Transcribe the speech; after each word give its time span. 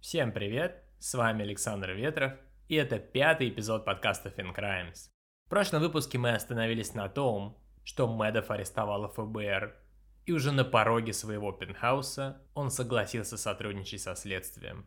Всем 0.00 0.32
привет, 0.32 0.84
с 0.98 1.14
вами 1.14 1.44
Александр 1.44 1.92
Ветров, 1.92 2.32
и 2.68 2.74
это 2.74 2.98
пятый 2.98 3.48
эпизод 3.48 3.84
подкаста 3.84 4.28
FinCrimes. 4.28 5.08
В 5.46 5.48
прошлом 5.48 5.80
выпуске 5.80 6.18
мы 6.18 6.32
остановились 6.32 6.94
на 6.94 7.08
том, 7.08 7.56
что 7.84 8.06
Мэдов 8.06 8.50
арестовала 8.50 9.08
ФБР, 9.08 9.76
и 10.26 10.32
уже 10.32 10.52
на 10.52 10.64
пороге 10.64 11.12
своего 11.12 11.52
пентхауса 11.52 12.42
он 12.54 12.70
согласился 12.70 13.36
сотрудничать 13.36 14.02
со 14.02 14.14
следствием. 14.14 14.84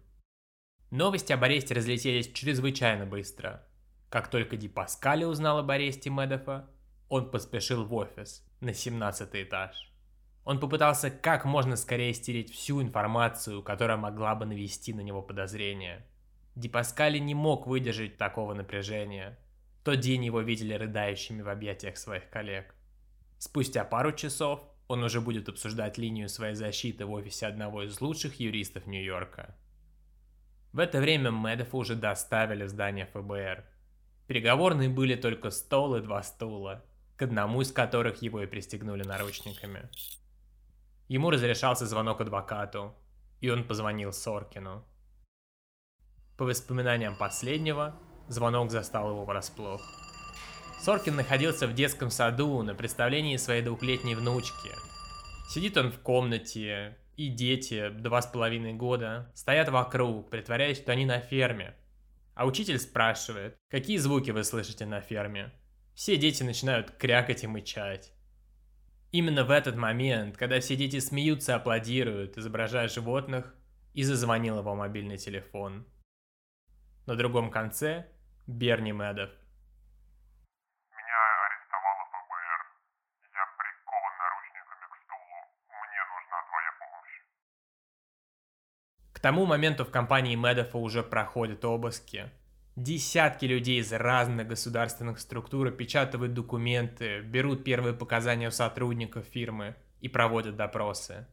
Новости 0.91 1.33
об 1.33 1.43
аресте 1.43 1.73
разлетелись 1.73 2.31
чрезвычайно 2.31 3.05
быстро. 3.05 3.67
Как 4.09 4.27
только 4.29 4.57
Ди 4.57 4.67
Паскали 4.67 5.23
узнал 5.23 5.57
об 5.57 5.71
аресте 5.71 6.09
Мэдофа, 6.09 6.69
он 7.13 7.29
поспешил 7.29 7.85
в 7.85 7.93
офис 7.93 8.43
на 8.59 8.73
17 8.73 9.29
этаж. 9.35 9.93
Он 10.45 10.59
попытался 10.59 11.11
как 11.11 11.45
можно 11.45 11.75
скорее 11.75 12.11
стереть 12.11 12.51
всю 12.51 12.81
информацию, 12.81 13.61
которая 13.61 13.97
могла 13.97 14.33
бы 14.33 14.47
навести 14.47 14.95
на 14.95 15.01
него 15.01 15.21
подозрения. 15.21 16.07
Ди 16.55 16.69
Паскали 16.69 17.19
не 17.19 17.35
мог 17.35 17.67
выдержать 17.67 18.17
такого 18.17 18.55
напряжения. 18.55 19.37
Тот 19.83 19.99
день 19.99 20.25
его 20.25 20.41
видели 20.41 20.73
рыдающими 20.73 21.43
в 21.43 21.49
объятиях 21.49 21.97
своих 21.97 22.31
коллег. 22.31 22.73
Спустя 23.37 23.83
пару 23.83 24.11
часов 24.13 24.61
он 24.87 25.03
уже 25.03 25.21
будет 25.21 25.47
обсуждать 25.49 25.99
линию 25.99 26.27
своей 26.27 26.55
защиты 26.55 27.05
в 27.05 27.11
офисе 27.11 27.45
одного 27.45 27.83
из 27.83 28.01
лучших 28.01 28.39
юристов 28.39 28.87
Нью-Йорка. 28.87 29.55
В 30.71 30.79
это 30.79 30.99
время 30.99 31.29
Мэддефа 31.29 31.77
уже 31.77 31.95
доставили 31.95 32.65
здание 32.65 33.05
ФБР. 33.05 33.63
Переговорные 34.25 34.89
были 34.89 35.13
только 35.13 35.51
стол 35.51 35.97
и 35.97 36.01
два 36.01 36.23
стула, 36.23 36.83
к 37.15 37.21
одному 37.21 37.61
из 37.61 37.71
которых 37.71 38.21
его 38.21 38.41
и 38.41 38.47
пристегнули 38.47 39.03
наручниками. 39.03 39.89
Ему 41.07 41.29
разрешался 41.29 41.85
звонок 41.85 42.21
адвокату, 42.21 42.95
и 43.41 43.49
он 43.49 43.63
позвонил 43.63 44.13
Соркину. 44.13 44.83
По 46.37 46.45
воспоминаниям 46.45 47.15
последнего, 47.15 47.95
звонок 48.27 48.71
застал 48.71 49.09
его 49.09 49.25
врасплох. 49.25 49.81
Соркин 50.81 51.15
находился 51.15 51.67
в 51.67 51.73
детском 51.73 52.09
саду 52.09 52.61
на 52.63 52.75
представлении 52.75 53.37
своей 53.37 53.61
двухлетней 53.61 54.15
внучки. 54.15 54.71
Сидит 55.49 55.77
он 55.77 55.91
в 55.91 55.99
комнате, 55.99 56.97
и 57.15 57.29
дети, 57.29 57.89
два 57.89 58.21
с 58.21 58.27
половиной 58.27 58.73
года, 58.73 59.31
стоят 59.35 59.69
вокруг, 59.69 60.29
притворяясь, 60.29 60.77
что 60.77 60.91
они 60.91 61.05
на 61.05 61.19
ферме. 61.19 61.75
А 62.33 62.45
учитель 62.45 62.79
спрашивает, 62.79 63.55
какие 63.69 63.97
звуки 63.97 64.31
вы 64.31 64.43
слышите 64.43 64.85
на 64.85 64.99
ферме. 64.99 65.53
Все 65.95 66.17
дети 66.17 66.41
начинают 66.43 66.91
крякать 66.91 67.43
и 67.43 67.47
мычать. 67.47 68.11
Именно 69.11 69.43
в 69.45 69.51
этот 69.51 69.75
момент, 69.75 70.37
когда 70.37 70.59
все 70.59 70.75
дети 70.75 70.99
смеются 70.99 71.51
и 71.51 71.55
аплодируют, 71.55 72.35
изображая 72.35 72.87
животных, 72.87 73.55
и 73.93 74.01
зазвонил 74.01 74.57
его 74.57 74.73
мобильный 74.73 75.17
телефон. 75.17 75.85
На 77.05 77.15
другом 77.15 77.51
конце 77.51 78.07
Берни 78.47 78.91
Мэдов. 78.91 79.29
Меня 80.89 81.19
арестовало 81.45 82.05
ФБР. 82.09 82.61
Я 83.33 83.45
прикован 83.59 84.13
наручниками 84.17 84.85
к 84.89 84.95
стулу. 85.03 85.39
Мне 85.69 86.01
нужна 86.09 86.37
твоя 86.49 86.71
помощь. 86.81 87.17
К 89.13 89.19
тому 89.19 89.45
моменту 89.45 89.85
в 89.85 89.91
компании 89.91 90.35
Мэдофа 90.35 90.77
уже 90.79 91.03
проходят 91.03 91.63
обыски, 91.63 92.31
Десятки 92.75 93.45
людей 93.45 93.79
из 93.79 93.93
разных 93.93 94.47
государственных 94.47 95.19
структур 95.19 95.69
печатают 95.69 96.33
документы, 96.33 97.21
берут 97.21 97.63
первые 97.63 97.93
показания 97.93 98.47
у 98.47 98.51
сотрудников 98.51 99.25
фирмы 99.25 99.75
и 100.01 100.07
проводят 100.07 100.55
допросы. 100.55 101.27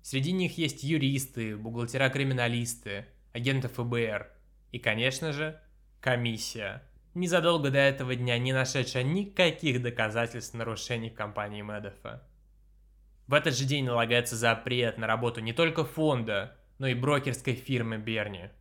Среди 0.00 0.32
них 0.32 0.56
есть 0.56 0.82
юристы, 0.82 1.54
бухгалтера-криминалисты, 1.58 3.04
агенты 3.34 3.68
ФБР 3.68 4.30
и, 4.72 4.78
конечно 4.78 5.34
же, 5.34 5.60
комиссия, 6.00 6.82
незадолго 7.12 7.70
до 7.70 7.78
этого 7.78 8.16
дня 8.16 8.38
не 8.38 8.54
нашедшая 8.54 9.02
никаких 9.02 9.82
доказательств 9.82 10.54
нарушений 10.54 11.10
в 11.10 11.14
компании 11.14 11.60
Медофа. 11.60 12.22
В 13.26 13.34
этот 13.34 13.54
же 13.54 13.66
день 13.66 13.84
налагается 13.84 14.34
запрет 14.34 14.96
на 14.96 15.06
работу 15.06 15.42
не 15.42 15.52
только 15.52 15.84
фонда, 15.84 16.56
но 16.78 16.86
и 16.86 16.94
брокерской 16.94 17.54
фирмы 17.54 17.98
Берни– 17.98 18.48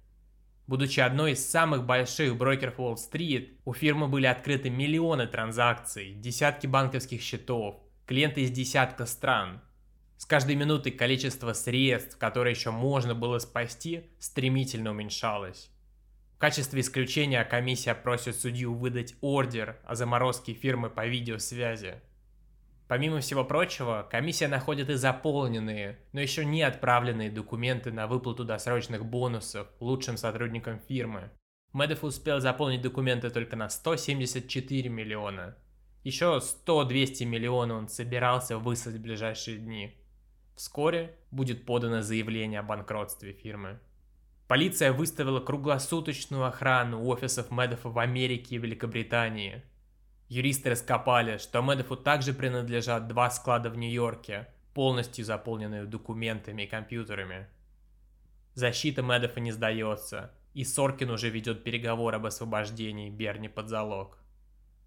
Будучи 0.68 1.00
одной 1.00 1.34
из 1.34 1.48
самых 1.48 1.86
больших 1.86 2.36
брокеров 2.38 2.80
Уолл-стрит, 2.80 3.60
у 3.66 3.74
фирмы 3.74 4.08
были 4.08 4.26
открыты 4.26 4.72
миллионы 4.72 5.28
транзакций, 5.28 6.14
десятки 6.14 6.66
банковских 6.66 7.22
счетов, 7.22 7.82
клиенты 8.08 8.42
из 8.42 8.52
десятка 8.52 9.06
стран. 9.06 9.62
С 10.18 10.26
каждой 10.26 10.56
минутой 10.56 10.92
количество 10.92 11.54
средств, 11.54 12.18
которые 12.18 12.54
еще 12.54 12.72
можно 12.72 13.14
было 13.14 13.38
спасти, 13.38 14.10
стремительно 14.18 14.90
уменьшалось. 14.90 15.70
В 16.36 16.40
качестве 16.40 16.82
исключения 16.82 17.44
комиссия 17.44 17.94
просит 17.94 18.36
судью 18.36 18.74
выдать 18.74 19.16
ордер 19.22 19.78
о 19.86 19.96
заморозке 19.96 20.54
фирмы 20.54 20.90
по 20.90 21.06
видеосвязи– 21.06 21.96
Помимо 22.88 23.20
всего 23.20 23.44
прочего, 23.44 24.08
комиссия 24.12 24.48
находит 24.48 24.90
и 24.90 24.94
заполненные, 24.94 25.98
но 26.14 26.22
еще 26.22 26.46
не 26.46 26.62
отправленные 26.62 27.32
документы 27.32 27.92
на 27.92 28.06
выплату 28.06 28.46
досрочных 28.46 29.04
бонусов 29.04 29.68
лучшим 29.80 30.18
сотрудникам 30.18 30.80
фирмы. 30.88 31.32
Медов 31.74 32.04
успел 32.04 32.40
заполнить 32.40 32.84
документы 32.84 33.32
только 33.32 33.56
на 33.56 33.70
174 33.70 34.88
миллиона. 34.88 35.58
Еще 36.04 36.40
100-200 36.68 37.26
миллионов 37.26 37.78
он 37.78 37.88
собирался 37.90 38.60
выслать 38.60 38.98
в 38.98 39.02
ближайшие 39.02 39.58
дни. 39.58 39.98
Вскоре 40.56 41.18
будет 41.32 41.66
подано 41.66 42.04
заявление 42.04 42.60
о 42.60 42.64
банкротстве 42.64 43.34
фирмы. 43.34 43.80
Полиция 44.48 44.94
выставила 44.94 45.40
круглосуточную 45.40 46.46
охрану 46.46 47.04
офисов 47.08 47.50
Медофа 47.50 47.90
в 47.90 47.98
Америке 47.98 48.56
и 48.56 48.60
Великобритании– 48.60 49.64
Юристы 50.28 50.72
раскопали, 50.72 51.38
что 51.38 51.62
Медофу 51.62 51.96
также 51.96 52.34
принадлежат 52.34 53.08
два 53.08 53.30
склада 53.30 53.70
в 53.70 53.78
Нью-Йорке, 53.78 54.48
полностью 54.74 55.24
заполненные 55.24 55.86
документами 55.86 56.64
и 56.64 56.68
компьютерами. 56.68 57.48
Защита 58.56 59.02
Медофа 59.02 59.40
не 59.40 59.52
сдается, 59.52 60.34
и 60.54 60.64
Соркин 60.64 61.12
уже 61.12 61.30
ведет 61.30 61.64
переговоры 61.64 62.16
об 62.18 62.26
освобождении 62.26 63.10
Берни 63.10 63.50
под 63.50 63.70
залог. 63.70 64.18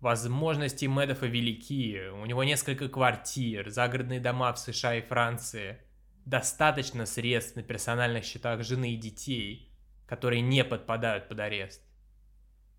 Возможности 0.00 0.87
Медофа 0.87 1.26
велики, 1.26 2.09
у 2.09 2.26
него 2.26 2.43
несколько 2.44 2.88
квартир, 2.88 3.69
загородные 3.70 4.20
дома 4.20 4.53
в 4.53 4.59
США 4.59 4.97
и 4.97 5.03
Франции, 5.03 5.78
достаточно 6.25 7.06
средств 7.06 7.56
на 7.56 7.62
персональных 7.62 8.25
счетах 8.25 8.62
жены 8.65 8.94
и 8.94 8.97
детей, 8.97 9.72
которые 10.06 10.41
не 10.41 10.65
подпадают 10.65 11.28
под 11.28 11.41
арест. 11.41 11.88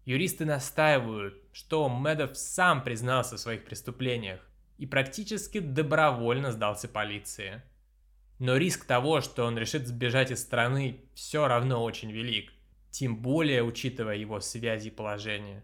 Юристы 0.10 0.44
настаивают, 0.44 1.36
что 1.52 1.88
Медов 1.88 2.36
сам 2.36 2.84
признался 2.84 3.38
в 3.38 3.40
своих 3.40 3.64
преступлениях 3.64 4.40
и 4.80 4.88
практически 4.88 5.60
добровольно 5.60 6.52
сдался 6.52 6.88
полиции. 6.88 7.62
Но 8.40 8.58
риск 8.58 8.86
того, 8.86 9.22
что 9.22 9.46
он 9.46 9.56
решит 9.56 9.88
сбежать 9.88 10.32
из 10.32 10.42
страны, 10.42 11.04
все 11.14 11.48
равно 11.48 11.84
очень 11.84 12.12
велик, 12.12 12.52
тем 12.90 13.18
более 13.18 13.62
учитывая 13.62 14.16
его 14.16 14.40
связи 14.40 14.88
и 14.88 14.92
положение. 14.92 15.64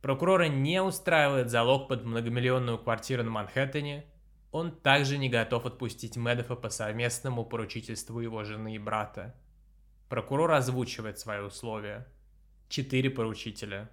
Прокурора 0.00 0.48
не 0.48 0.82
устраивает 0.82 1.50
залог 1.50 1.88
под 1.88 2.06
многомиллионную 2.06 2.78
квартиру 2.78 3.22
на 3.22 3.28
Манхэттене, 3.32 4.06
он 4.50 4.74
также 4.74 5.18
не 5.18 5.28
готов 5.28 5.66
отпустить 5.66 6.16
Медофа 6.16 6.56
по 6.56 6.70
совместному 6.70 7.44
поручительству 7.44 8.18
его 8.18 8.44
жены 8.44 8.76
и 8.76 8.78
брата. 8.78 9.34
Прокурор 10.08 10.52
озвучивает 10.52 11.18
свои 11.18 11.40
условия– 11.40 12.08
четыре 12.68 13.10
поручителя. 13.10 13.90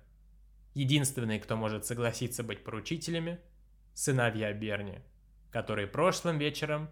Единственные, 0.73 1.39
кто 1.39 1.55
может 1.55 1.85
согласиться 1.85 2.43
быть 2.43 2.63
поручителями– 2.63 3.39
сыновья 3.93 4.51
Берни, 4.53 4.99
которые 5.51 5.87
прошлым 5.87 6.37
вечером 6.37 6.89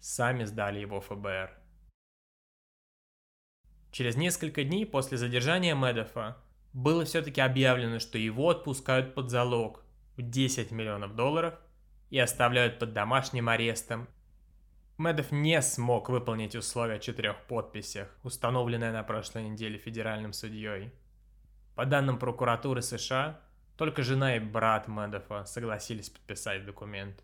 сами 0.00 0.44
сдали 0.44 0.78
его 0.78 1.00
ФБР. 1.00 1.50
Через 3.90 4.16
несколько 4.16 4.64
дней 4.64 4.86
после 4.86 5.16
задержания 5.18 5.74
Медофа 5.74 6.38
было 6.72 7.04
все-таки 7.04 7.40
объявлено, 7.40 8.00
что 8.00 8.18
его 8.18 8.50
отпускают 8.50 9.14
под 9.14 9.30
залог 9.30 9.84
в 10.16 10.22
10 10.22 10.72
миллионов 10.72 11.14
долларов 11.14 11.54
и 12.10 12.18
оставляют 12.18 12.78
под 12.78 12.92
домашним 12.92 13.48
арестом. 13.48 14.08
Медов 14.98 15.32
не 15.32 15.60
смог 15.62 16.08
выполнить 16.08 16.54
условия 16.54 16.96
о 16.96 17.00
четырех 17.00 17.46
подписях, 17.46 18.08
установленное 18.22 18.92
на 18.92 19.02
прошлой 19.02 19.48
неделе 19.48 19.78
федеральным 19.78 20.32
судьей. 20.32 20.92
По 21.74 21.86
данным 21.86 22.18
прокуратуры 22.18 22.82
США, 22.82 23.40
только 23.76 24.02
жена 24.02 24.36
и 24.36 24.40
брат 24.40 24.86
Мэдофа 24.86 25.44
согласились 25.44 26.10
подписать 26.10 26.64
документ. 26.64 27.22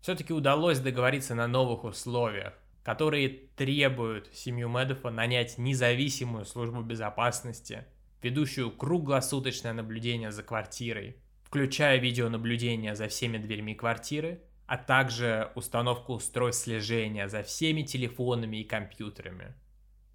Все-таки 0.00 0.32
удалось 0.32 0.78
договориться 0.78 1.34
на 1.34 1.48
новых 1.48 1.84
условиях, 1.84 2.54
которые 2.84 3.28
требуют 3.56 4.28
семью 4.32 4.68
Мэдофа 4.68 5.10
нанять 5.10 5.58
независимую 5.58 6.44
службу 6.44 6.82
безопасности, 6.82 7.84
ведущую 8.22 8.70
круглосуточное 8.70 9.72
наблюдение 9.72 10.30
за 10.30 10.42
квартирой, 10.42 11.16
включая 11.42 11.98
видеонаблюдение 11.98 12.94
за 12.94 13.08
всеми 13.08 13.38
дверьми 13.38 13.74
квартиры, 13.74 14.42
а 14.66 14.76
также 14.76 15.50
установку 15.54 16.14
устройств 16.14 16.64
слежения 16.64 17.28
за 17.28 17.42
всеми 17.42 17.82
телефонами 17.82 18.58
и 18.58 18.64
компьютерами. 18.64 19.54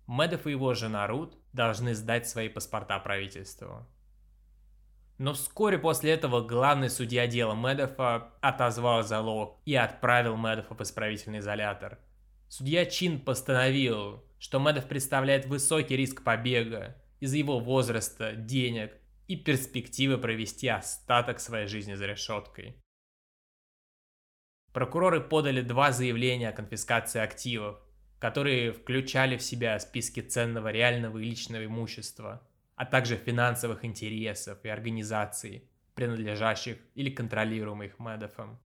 Медов 0.07 0.47
и 0.47 0.51
его 0.51 0.73
жена 0.73 1.05
Рут 1.07 1.37
должны 1.53 1.95
сдать 1.95 2.27
свои 2.27 2.49
паспорта 2.49 2.99
правительству. 2.99 3.87
Но 5.17 5.33
вскоре 5.33 5.77
после 5.77 6.11
этого 6.11 6.41
главный 6.41 6.89
судья 6.89 7.27
дела 7.27 7.53
Медофа 7.53 8.33
отозвал 8.39 9.03
залог 9.03 9.61
и 9.65 9.75
отправил 9.75 10.37
Медофа 10.37 10.75
в 10.75 10.81
исправительный 10.81 11.39
изолятор. 11.39 11.99
Судья 12.47 12.85
Чин 12.85 13.19
постановил, 13.19 14.23
что 14.39 14.59
Медов 14.59 14.87
представляет 14.87 15.45
высокий 15.45 15.97
риск 15.97 16.23
побега 16.23 16.95
из-за 17.19 17.37
его 17.37 17.59
возраста, 17.59 18.33
денег 18.33 18.93
и 19.27 19.35
перспективы 19.35 20.17
провести 20.17 20.69
остаток 20.69 21.41
своей 21.41 21.67
жизни 21.67 21.95
за 21.95 22.05
решеткой. 22.05 22.81
Прокуроры 24.73 25.19
подали 25.19 25.61
два 25.61 25.91
заявления 25.91 26.49
о 26.49 26.53
конфискации 26.53 27.19
активов, 27.19 27.77
которые 28.19 28.73
включали 28.73 29.37
в 29.37 29.41
себя 29.41 29.79
списки 29.79 30.19
ценного 30.19 30.71
реального 30.71 31.17
и 31.17 31.25
личного 31.25 31.65
имущества– 31.65 32.45
а 32.79 32.85
также 32.85 33.17
финансовых 33.17 33.83
интересов 33.83 34.63
и 34.63 34.69
организаций, 34.69 35.69
принадлежащих 35.95 36.77
или 36.95 37.09
контролируемых 37.09 37.99
Медофом. 37.99 38.57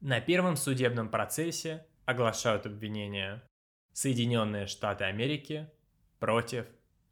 На 0.00 0.20
первом 0.20 0.54
судебном 0.54 1.08
процессе 1.08 1.86
оглашают 2.04 2.66
обвинения 2.66 3.42
Соединенные 3.94 4.66
Штаты 4.66 5.04
Америки 5.04 5.70
против 6.18 6.66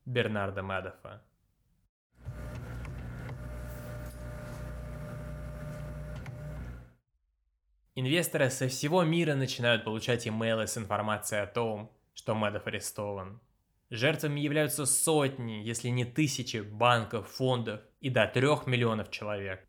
Бернарда 0.04 0.60
Медофа. 0.60 1.25
Инвесторы 7.98 8.50
со 8.50 8.69
всего 8.69 9.04
мира 9.04 9.34
начинают 9.34 9.82
получать 9.82 10.28
имейлы 10.28 10.66
с 10.66 10.76
информацией 10.76 11.40
о 11.40 11.46
том, 11.46 11.90
что 12.12 12.34
Медов 12.34 12.66
арестован. 12.66 13.40
Жертвами 13.88 14.38
являются 14.38 14.84
сотни, 14.84 15.62
если 15.64 15.88
не 15.88 16.04
тысячи 16.04 16.58
банков, 16.58 17.26
фондов 17.26 17.81
и 18.00 18.10
до 18.10 18.26
трех 18.26 18.66
миллионов 18.66 19.10
человек. 19.10 19.66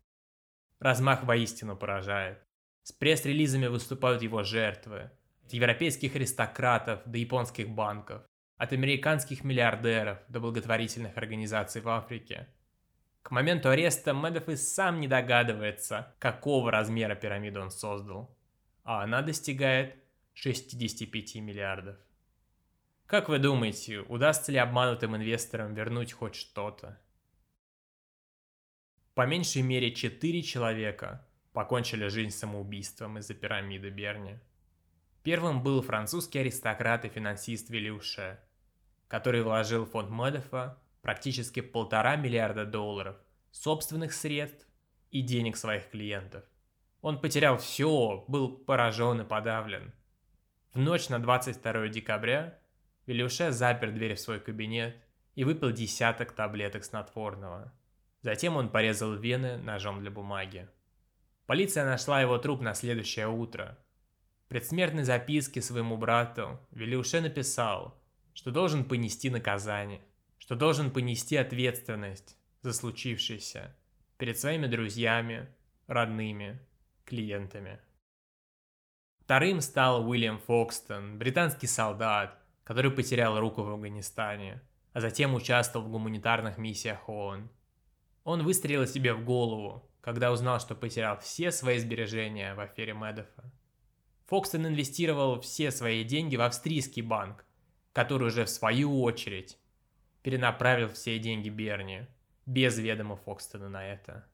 Размах 0.78 1.24
воистину 1.24 1.74
поражает. 1.74 2.44
С 2.82 2.92
пресс-релизами 2.92 3.66
выступают 3.66 4.20
его 4.20 4.42
жертвы. 4.42 5.10
От 5.46 5.54
европейских 5.54 6.14
аристократов 6.14 7.00
до 7.06 7.16
японских 7.16 7.70
банков. 7.70 8.24
От 8.58 8.74
американских 8.74 9.42
миллиардеров 9.42 10.18
до 10.28 10.40
благотворительных 10.40 11.16
организаций 11.16 11.80
в 11.80 11.88
Африке. 11.88 12.48
К 13.28 13.30
моменту 13.30 13.68
ареста 13.68 14.14
Медов 14.14 14.48
и 14.48 14.56
сам 14.56 15.00
не 15.00 15.06
догадывается, 15.06 16.14
какого 16.18 16.70
размера 16.70 17.14
пирамиду 17.14 17.60
он 17.60 17.70
создал. 17.70 18.34
А 18.84 19.02
она 19.02 19.20
достигает 19.20 20.02
65 20.32 21.34
миллиардов. 21.34 21.98
Как 23.04 23.28
вы 23.28 23.38
думаете, 23.38 23.98
удастся 23.98 24.50
ли 24.50 24.56
обманутым 24.56 25.14
инвесторам 25.14 25.74
вернуть 25.74 26.14
хоть 26.14 26.36
что-то? 26.36 26.98
По 29.12 29.26
меньшей 29.26 29.60
мере 29.60 29.94
4 29.94 30.42
человека 30.42 31.28
покончили 31.52 32.08
жизнь 32.08 32.34
самоубийством 32.34 33.18
из-за 33.18 33.34
пирамиды 33.34 33.90
Берни. 33.90 34.38
Первым 35.22 35.62
был 35.62 35.82
французский 35.82 36.38
аристократ 36.38 37.04
и 37.04 37.10
финансист 37.10 37.68
Вилюше, 37.68 38.40
который 39.06 39.42
вложил 39.42 39.84
в 39.84 39.90
фонд 39.90 40.08
Медофа 40.08 40.78
практически 41.02 41.60
полтора 41.60 42.16
миллиарда 42.16 42.64
долларов 42.64 43.16
собственных 43.50 44.12
средств 44.12 44.66
и 45.10 45.22
денег 45.22 45.56
своих 45.56 45.90
клиентов. 45.90 46.44
Он 47.00 47.20
потерял 47.20 47.58
все, 47.58 48.24
был 48.28 48.56
поражен 48.56 49.20
и 49.20 49.24
подавлен. 49.24 49.92
В 50.72 50.78
ночь 50.78 51.08
на 51.08 51.18
22 51.18 51.88
декабря 51.88 52.58
Илюше 53.06 53.52
запер 53.52 53.90
дверь 53.92 54.14
в 54.14 54.20
свой 54.20 54.40
кабинет 54.40 54.96
и 55.34 55.44
выпил 55.44 55.70
десяток 55.70 56.32
таблеток 56.32 56.84
снотворного. 56.84 57.72
Затем 58.22 58.56
он 58.56 58.68
порезал 58.68 59.14
вены 59.14 59.56
ножом 59.56 60.00
для 60.00 60.10
бумаги. 60.10 60.68
Полиция 61.46 61.86
нашла 61.86 62.20
его 62.20 62.36
труп 62.38 62.60
на 62.60 62.74
следующее 62.74 63.28
утро. 63.28 63.78
В 64.44 64.48
предсмертной 64.48 65.04
записке 65.04 65.62
своему 65.62 65.96
брату 65.96 66.60
Велиуше 66.70 67.20
написал, 67.20 68.02
что 68.34 68.50
должен 68.50 68.84
понести 68.84 69.30
наказание, 69.30 70.02
что 70.48 70.56
должен 70.56 70.90
понести 70.90 71.36
ответственность 71.36 72.38
за 72.62 72.72
случившееся 72.72 73.76
перед 74.16 74.38
своими 74.38 74.66
друзьями, 74.66 75.46
родными, 75.86 76.58
клиентами. 77.04 77.78
Вторым 79.20 79.60
стал 79.60 80.08
Уильям 80.08 80.38
Фокстон, 80.38 81.18
британский 81.18 81.66
солдат, 81.66 82.42
который 82.64 82.90
потерял 82.90 83.38
руку 83.38 83.62
в 83.62 83.68
Афганистане, 83.68 84.62
а 84.94 85.02
затем 85.02 85.34
участвовал 85.34 85.84
в 85.84 85.90
гуманитарных 85.90 86.56
миссиях 86.56 87.06
ООН. 87.10 87.50
Он 88.24 88.42
выстрелил 88.42 88.86
себе 88.86 89.12
в 89.12 89.26
голову, 89.26 89.86
когда 90.00 90.32
узнал, 90.32 90.60
что 90.60 90.74
потерял 90.74 91.18
все 91.18 91.52
свои 91.52 91.78
сбережения 91.78 92.54
в 92.54 92.60
афере 92.60 92.94
Медофа. 92.94 93.52
Фокстон 94.28 94.66
инвестировал 94.66 95.42
все 95.42 95.70
свои 95.70 96.04
деньги 96.04 96.36
в 96.36 96.40
австрийский 96.40 97.02
банк, 97.02 97.44
который 97.92 98.28
уже 98.28 98.46
в 98.46 98.48
свою 98.48 99.02
очередь 99.02 99.58
перенаправил 100.22 100.88
все 100.88 101.18
деньги 101.18 101.48
Берни, 101.48 102.06
без 102.46 102.78
ведома 102.78 103.16
Фокстона 103.16 103.68
на 103.68 103.86
это. 103.86 104.26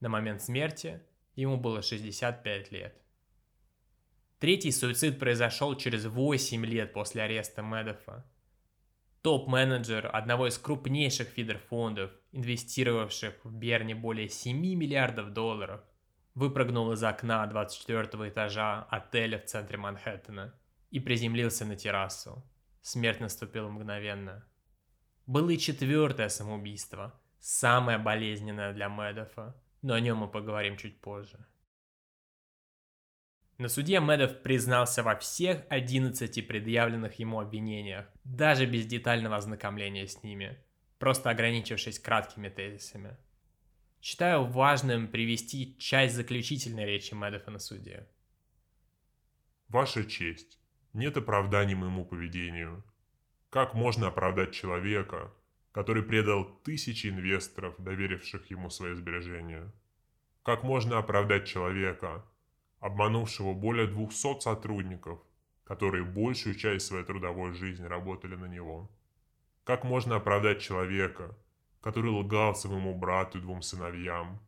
На 0.00 0.08
момент 0.08 0.42
смерти 0.42 1.02
ему 1.36 1.56
было 1.56 1.82
65 1.82 2.72
лет. 2.72 2.96
Третий 4.38 4.72
суицид 4.72 5.20
произошел 5.20 5.76
через 5.76 6.04
8 6.04 6.66
лет 6.66 6.92
после 6.92 7.22
ареста 7.22 7.62
Медофа. 7.62 8.24
Топ-менеджер 9.22 10.10
одного 10.12 10.48
из 10.48 10.58
крупнейших 10.58 11.28
фидер-фондов, 11.28 12.10
инвестировавших 12.32 13.44
в 13.44 13.54
Берни 13.54 13.94
более 13.94 14.28
7 14.28 14.56
миллиардов 14.56 15.32
долларов, 15.32 15.82
выпрыгнул 16.34 16.90
из 16.90 17.04
окна 17.04 17.46
24 17.46 18.28
этажа 18.28 18.82
отеля 18.90 19.38
в 19.38 19.44
центре 19.44 19.78
Манхэттена 19.78 20.52
и 20.90 20.98
приземлился 20.98 21.64
на 21.64 21.76
террасу. 21.76 22.44
Смерть 22.80 23.20
наступила 23.20 23.68
мгновенно. 23.68 24.44
Было 25.26 25.50
и 25.50 25.58
четвертое 25.58 26.28
самоубийство, 26.28 27.18
самое 27.38 27.98
болезненное 27.98 28.72
для 28.72 28.88
Медофа, 28.88 29.54
но 29.80 29.94
о 29.94 30.00
нем 30.00 30.18
мы 30.18 30.28
поговорим 30.28 30.76
чуть 30.76 31.00
позже. 31.00 31.46
На 33.58 33.68
суде 33.68 34.00
Медов 34.00 34.42
признался 34.42 35.04
во 35.04 35.14
всех 35.14 35.64
11 35.68 36.48
предъявленных 36.48 37.20
ему 37.20 37.38
обвинениях, 37.38 38.08
даже 38.24 38.66
без 38.66 38.86
детального 38.86 39.36
ознакомления 39.36 40.06
с 40.06 40.22
ними, 40.24 40.58
просто 40.98 41.30
ограничившись 41.30 42.00
краткими 42.00 42.48
тезисами. 42.48 43.16
Считаю 44.00 44.46
важным 44.46 45.06
привести 45.06 45.78
часть 45.78 46.16
заключительной 46.16 46.86
речи 46.86 47.14
Медофа 47.14 47.52
на 47.52 47.60
суде. 47.60 48.08
Ваша 49.68 50.04
честь, 50.04 50.58
нет 50.92 51.16
оправданий 51.16 51.76
моему 51.76 52.04
поведению. 52.04 52.82
Как 53.52 53.74
можно 53.74 54.06
оправдать 54.06 54.54
человека, 54.54 55.30
который 55.72 56.02
предал 56.02 56.46
тысячи 56.64 57.08
инвесторов, 57.08 57.74
доверивших 57.76 58.50
ему 58.50 58.70
свои 58.70 58.94
сбережения? 58.94 59.70
Как 60.42 60.62
можно 60.62 60.96
оправдать 60.96 61.46
человека, 61.46 62.24
обманувшего 62.80 63.52
более 63.52 63.88
200 63.88 64.40
сотрудников, 64.40 65.20
которые 65.64 66.02
большую 66.02 66.54
часть 66.54 66.86
своей 66.86 67.04
трудовой 67.04 67.52
жизни 67.52 67.84
работали 67.84 68.36
на 68.36 68.46
него. 68.46 68.90
Как 69.64 69.84
можно 69.84 70.16
оправдать 70.16 70.62
человека, 70.62 71.36
который 71.82 72.10
лгал 72.10 72.54
своему 72.54 72.98
брату 72.98 73.36
и 73.36 73.42
двум 73.42 73.60
сыновьям, 73.60 74.40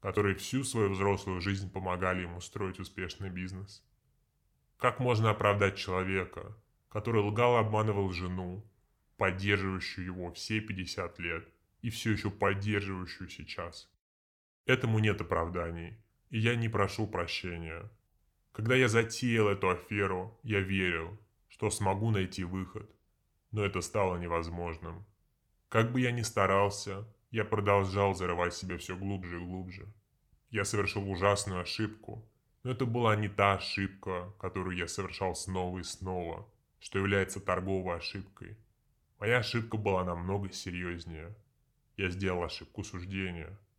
которые 0.00 0.34
всю 0.34 0.64
свою 0.64 0.90
взрослую 0.90 1.40
жизнь 1.40 1.70
помогали 1.70 2.22
ему 2.22 2.40
строить 2.40 2.80
успешный 2.80 3.30
бизнес? 3.30 3.86
Как 4.76 4.98
можно 4.98 5.30
оправдать 5.30 5.76
человека, 5.76 6.52
который 6.90 7.22
лгал 7.22 7.56
и 7.56 7.60
обманывал 7.60 8.10
жену, 8.10 8.62
поддерживающую 9.16 10.04
его 10.04 10.30
все 10.32 10.60
50 10.60 11.18
лет 11.20 11.48
и 11.80 11.88
все 11.88 12.12
еще 12.12 12.30
поддерживающую 12.30 13.30
сейчас? 13.30 13.90
Этому 14.66 14.98
нет 14.98 15.20
оправданий 15.22 15.96
и 16.30 16.38
я 16.38 16.56
не 16.56 16.68
прошу 16.68 17.06
прощения. 17.06 17.90
Когда 18.52 18.74
я 18.74 18.88
затеял 18.88 19.48
эту 19.48 19.68
аферу, 19.70 20.38
я 20.42 20.60
верил, 20.60 21.18
что 21.48 21.70
смогу 21.70 22.10
найти 22.10 22.44
выход, 22.44 22.88
но 23.50 23.64
это 23.64 23.80
стало 23.80 24.16
невозможным. 24.16 25.04
Как 25.68 25.92
бы 25.92 26.00
я 26.00 26.12
ни 26.12 26.22
старался, 26.22 27.06
я 27.30 27.44
продолжал 27.44 28.14
зарывать 28.14 28.54
себя 28.54 28.78
все 28.78 28.96
глубже 28.96 29.36
и 29.36 29.44
глубже. 29.44 29.86
Я 30.50 30.64
совершил 30.64 31.08
ужасную 31.08 31.60
ошибку, 31.60 32.28
но 32.64 32.72
это 32.72 32.86
была 32.86 33.14
не 33.16 33.28
та 33.28 33.54
ошибка, 33.54 34.32
которую 34.40 34.76
я 34.76 34.88
совершал 34.88 35.34
снова 35.34 35.78
и 35.78 35.82
снова, 35.82 36.48
что 36.80 36.98
является 36.98 37.40
торговой 37.40 37.96
ошибкой. 37.96 38.56
Моя 39.20 39.38
ошибка 39.38 39.76
была 39.76 40.04
намного 40.04 40.52
серьезнее. 40.52 41.34
Я 41.96 42.10
сделал 42.10 42.42
ошибку 42.42 42.82
суждения– 42.82 43.56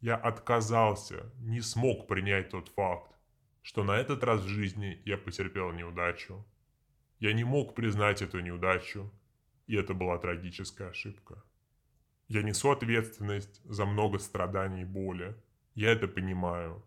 Я 0.00 0.16
отказался, 0.16 1.30
не 1.40 1.60
смог 1.60 2.06
принять 2.06 2.48
тот 2.48 2.68
факт, 2.68 3.14
что 3.62 3.84
на 3.84 3.98
этот 3.98 4.24
раз 4.24 4.40
в 4.40 4.48
жизни 4.48 5.02
я 5.04 5.18
потерпел 5.18 5.72
неудачу. 5.72 6.42
Я 7.18 7.34
не 7.34 7.44
мог 7.44 7.74
признать 7.74 8.22
эту 8.22 8.40
неудачу, 8.40 9.12
и 9.66 9.76
это 9.76 9.92
была 9.92 10.18
трагическая 10.18 10.88
ошибка. 10.88 11.44
Я 12.28 12.42
несу 12.42 12.70
ответственность 12.70 13.60
за 13.64 13.84
много 13.84 14.18
страданий 14.18 14.82
и 14.82 14.86
боли. 14.86 15.36
Я 15.74 15.90
это 15.90 16.08
понимаю. 16.08 16.82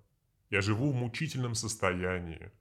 Я 0.49 0.61
живу 0.61 0.91
в 0.91 0.95
мучительном 0.95 1.53
состоянии, 1.53 2.51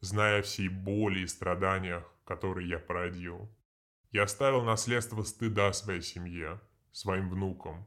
зная 0.00 0.42
всей 0.42 0.68
боли 0.68 1.20
и 1.20 1.26
страданиях, 1.26 2.04
которые 2.24 2.68
я 2.68 2.78
породил. 2.78 3.48
Я 4.10 4.24
оставил 4.24 4.62
наследство 4.62 5.22
стыда 5.22 5.72
своей 5.72 6.02
семье, 6.02 6.60
своим 6.92 7.28
внукам. 7.30 7.86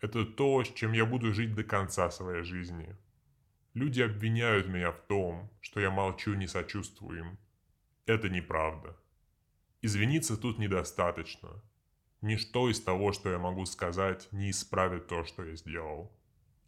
Это 0.00 0.24
то, 0.24 0.62
с 0.62 0.72
чем 0.72 0.92
я 0.92 1.04
буду 1.04 1.32
жить 1.32 1.54
до 1.54 1.64
конца 1.64 2.10
своей 2.10 2.42
жизни. 2.42 2.96
Люди 3.74 4.00
обвиняют 4.00 4.68
меня 4.68 4.92
в 4.92 5.00
том, 5.00 5.50
что 5.60 5.80
я 5.80 5.90
молчу 5.90 6.34
не 6.34 6.46
сочувствую 6.46 7.18
им. 7.18 7.38
Это 8.06 8.28
неправда. 8.28 8.96
Извиниться 9.82 10.36
тут 10.36 10.58
недостаточно. 10.58 11.50
Ничто 12.22 12.70
из 12.70 12.80
того, 12.80 13.12
что 13.12 13.30
я 13.30 13.38
могу 13.38 13.66
сказать, 13.66 14.28
не 14.32 14.50
исправит 14.50 15.08
то, 15.08 15.24
что 15.24 15.44
я 15.44 15.56
сделал. 15.56 16.12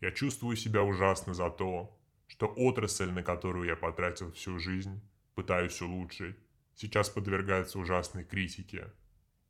Я 0.01 0.11
чувствую 0.11 0.57
себя 0.57 0.83
ужасно 0.83 1.35
за 1.35 1.51
то, 1.51 1.99
что 2.27 2.47
отрасль, 2.47 3.11
на 3.11 3.23
которую 3.23 3.67
я 3.67 3.77
потратил 3.77 4.31
всю 4.33 4.59
жизнь, 4.59 5.01
пытаюсь 5.35 5.81
улучшить, 5.81 6.37
сейчас 6.79 7.11
подвергается 7.11 7.79
ужасной 7.81 8.25
критике. 8.25 8.93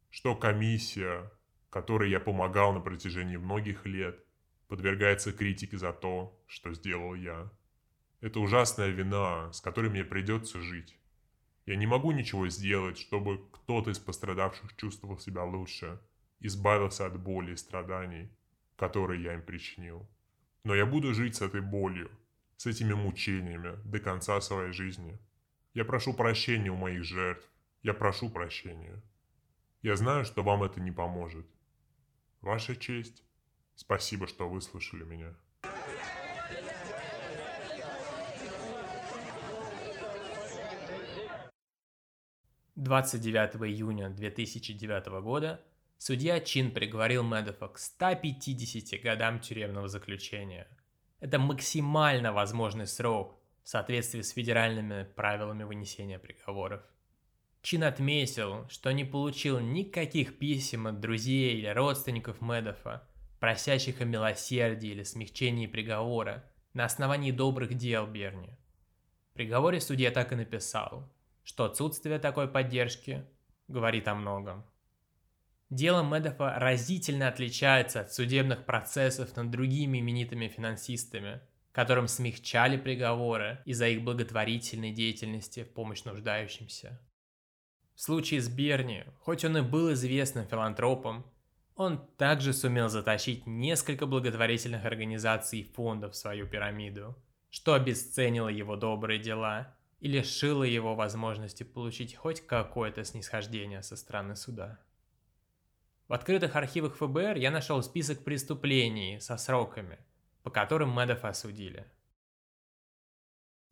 Что 0.08 0.34
комиссия, 0.34 1.30
которой 1.68 2.10
я 2.10 2.20
помогал 2.20 2.72
на 2.72 2.80
протяжении 2.80 3.36
многих 3.36 3.84
лет, 3.84 4.24
подвергается 4.66 5.32
критике 5.32 5.76
за 5.76 5.92
то, 5.92 6.42
что 6.46 6.72
сделал 6.72 7.14
я. 7.14 7.50
Это 8.22 8.40
ужасная 8.40 8.88
вина, 8.88 9.52
с 9.52 9.60
которой 9.60 9.90
мне 9.90 10.04
придется 10.04 10.60
жить. 10.60 10.96
Я 11.66 11.76
не 11.76 11.86
могу 11.86 12.12
ничего 12.12 12.48
сделать, 12.48 12.98
чтобы 12.98 13.46
кто-то 13.52 13.90
из 13.90 13.98
пострадавших 13.98 14.74
чувствовал 14.76 15.18
себя 15.18 15.44
лучше, 15.44 16.00
избавился 16.40 17.04
от 17.04 17.20
боли 17.20 17.52
и 17.52 17.56
страданий, 17.56 18.30
которые 18.76 19.22
я 19.22 19.34
им 19.34 19.42
причинил. 19.42 20.08
Но 20.64 20.74
я 20.74 20.86
буду 20.86 21.12
жить 21.12 21.36
с 21.36 21.42
этой 21.42 21.60
болью, 21.60 22.10
с 22.56 22.64
этими 22.64 22.94
мучениями 22.94 23.76
до 23.84 23.98
конца 23.98 24.40
своей 24.40 24.72
жизни. 24.72 25.18
Я 25.78 25.84
прошу 25.84 26.12
прощения 26.12 26.70
у 26.70 26.74
моих 26.74 27.04
жертв. 27.04 27.48
Я 27.84 27.94
прошу 27.94 28.28
прощения. 28.30 29.00
Я 29.80 29.94
знаю, 29.94 30.24
что 30.24 30.42
вам 30.42 30.64
это 30.64 30.80
не 30.80 30.90
поможет. 30.90 31.46
Ваша 32.40 32.74
честь. 32.74 33.22
Спасибо, 33.76 34.26
что 34.26 34.48
выслушали 34.48 35.04
меня. 35.04 35.36
29 42.74 43.70
июня 43.70 44.10
2009 44.10 45.06
года 45.22 45.64
судья 45.96 46.40
Чин 46.40 46.72
приговорил 46.72 47.22
Медофа 47.22 47.68
к 47.68 47.78
150 47.78 49.00
годам 49.00 49.38
тюремного 49.38 49.86
заключения. 49.86 50.66
Это 51.20 51.38
максимально 51.38 52.32
возможный 52.32 52.88
срок 52.88 53.37
в 53.68 53.70
соответствии 53.70 54.22
с 54.22 54.30
федеральными 54.30 55.02
правилами 55.04 55.62
вынесения 55.62 56.18
приговоров. 56.18 56.80
Чин 57.60 57.84
отметил, 57.84 58.66
что 58.70 58.90
не 58.92 59.04
получил 59.04 59.60
никаких 59.60 60.38
писем 60.38 60.86
от 60.86 61.00
друзей 61.00 61.58
или 61.58 61.66
родственников 61.66 62.40
Медофа, 62.40 63.06
просящих 63.40 64.00
о 64.00 64.06
милосердии 64.06 64.88
или 64.88 65.02
смягчении 65.02 65.66
приговора 65.66 66.50
на 66.72 66.86
основании 66.86 67.30
добрых 67.30 67.74
дел 67.74 68.06
Берни. 68.06 68.56
В 69.32 69.34
приговоре 69.34 69.82
судья 69.82 70.10
так 70.12 70.32
и 70.32 70.36
написал– 70.36 71.12
что 71.44 71.66
отсутствие 71.66 72.18
такой 72.18 72.48
поддержки 72.48 73.26
говорит 73.68 74.08
о 74.08 74.14
многом. 74.14 74.64
Дело 75.68 76.02
Медофа 76.02 76.58
разительно 76.58 77.28
отличается 77.28 78.00
от 78.00 78.14
судебных 78.14 78.64
процессов 78.64 79.36
над 79.36 79.50
другими 79.50 79.98
именитыми 79.98 80.48
финансистами, 80.48 81.42
которым 81.78 82.08
смягчали 82.08 82.76
приговоры 82.76 83.62
из-за 83.64 83.86
их 83.86 84.02
благотворительной 84.02 84.90
деятельности 84.90 85.62
в 85.62 85.72
помощь 85.72 86.02
нуждающимся. 86.02 87.00
В 87.94 88.00
случае 88.00 88.40
с 88.40 88.48
Берни, 88.48 89.04
хоть 89.20 89.44
он 89.44 89.58
и 89.58 89.60
был 89.60 89.92
известным 89.92 90.44
филантропом, 90.44 91.24
он 91.76 92.04
также 92.16 92.52
сумел 92.52 92.88
затащить 92.88 93.46
несколько 93.46 94.06
благотворительных 94.06 94.84
организаций 94.84 95.60
и 95.60 95.72
фондов 95.72 96.14
в 96.14 96.16
свою 96.16 96.48
пирамиду, 96.48 97.16
что 97.48 97.74
обесценило 97.74 98.48
его 98.48 98.74
добрые 98.74 99.20
дела 99.20 99.76
и 100.00 100.08
лишила 100.08 100.64
его 100.64 100.96
возможности 100.96 101.62
получить 101.62 102.16
хоть 102.16 102.44
какое-то 102.44 103.04
снисхождение 103.04 103.84
со 103.84 103.94
стороны 103.94 104.34
суда. 104.34 104.80
В 106.08 106.12
открытых 106.12 106.56
архивах 106.56 106.96
ФБР 106.96 107.36
я 107.36 107.52
нашел 107.52 107.80
список 107.84 108.24
преступлений 108.24 109.20
со 109.20 109.36
сроками, 109.36 110.00
по 110.48 110.50
которым 110.50 110.88
Мэдов 110.88 111.26
осудили. 111.26 111.84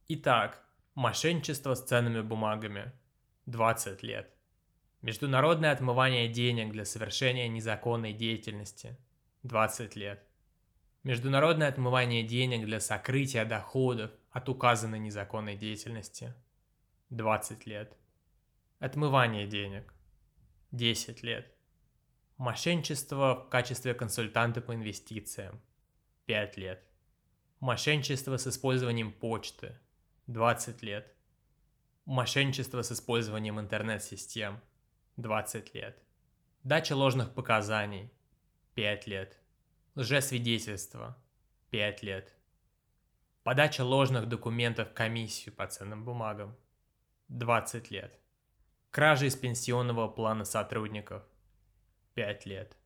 Итак, 0.08 0.62
мошенничество 0.94 1.72
с 1.72 1.82
ценными 1.82 2.20
бумагами– 2.20 2.92
20 3.46 4.02
лет. 4.02 4.30
Международное 5.00 5.72
отмывание 5.72 6.28
денег 6.28 6.72
для 6.72 6.84
совершения 6.84 7.48
незаконной 7.48 8.12
деятельности– 8.12 8.98
20 9.44 9.96
лет. 9.96 10.28
Международное 11.02 11.68
отмывание 11.68 12.22
денег 12.22 12.66
для 12.66 12.78
сокрытия 12.78 13.46
доходов 13.46 14.10
от 14.30 14.46
указанной 14.50 14.98
незаконной 14.98 15.56
деятельности– 15.56 16.34
20 17.08 17.64
лет. 17.64 17.96
Отмывание 18.80 19.46
денег– 19.46 19.94
10 20.72 21.22
лет. 21.22 21.50
Мошенничество 22.36 23.46
в 23.46 23.48
качестве 23.48 23.94
консультанта 23.94 24.60
по 24.60 24.74
инвестициям– 24.74 25.58
5 26.26 26.56
лет. 26.56 26.84
Мошенничество 27.60 28.36
с 28.36 28.48
использованием 28.48 29.12
почты– 29.12 29.78
20 30.26 30.82
лет. 30.82 31.14
Мошенничество 32.04 32.82
с 32.82 32.90
использованием 32.90 33.60
интернет-систем– 33.60 34.60
20 35.16 35.74
лет. 35.74 36.02
Дача 36.64 36.96
ложных 36.96 37.32
показаний– 37.32 38.10
5 38.74 39.06
лет. 39.06 39.38
Лжесвидетельство– 39.94 41.16
5 41.70 42.02
лет. 42.02 42.34
Подача 43.44 43.84
ложных 43.84 44.28
документов 44.28 44.90
в 44.90 44.94
комиссию 44.94 45.54
по 45.54 45.68
ценным 45.68 46.04
бумагам– 46.04 46.56
20 47.28 47.92
лет. 47.92 48.18
Кража 48.90 49.26
из 49.26 49.36
пенсионного 49.36 50.08
плана 50.08 50.44
сотрудников– 50.44 51.22
5 52.14 52.46
лет. 52.46 52.76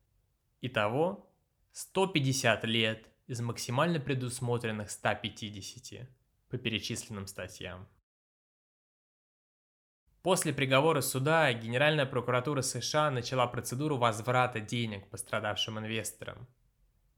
Итого 0.61 1.27
150 1.71 2.65
лет 2.65 3.10
из 3.31 3.41
максимально 3.41 3.99
предусмотренных 3.99 4.91
150 4.91 6.07
по 6.49 6.57
перечисленным 6.57 7.27
статьям. 7.27 7.87
После 10.21 10.53
приговора 10.53 11.01
суда 11.01 11.51
Генеральная 11.53 12.05
прокуратура 12.05 12.61
США 12.61 13.09
начала 13.09 13.47
процедуру 13.47 13.97
возврата 13.97 14.59
денег 14.59 15.09
пострадавшим 15.09 15.79
инвесторам– 15.79 16.47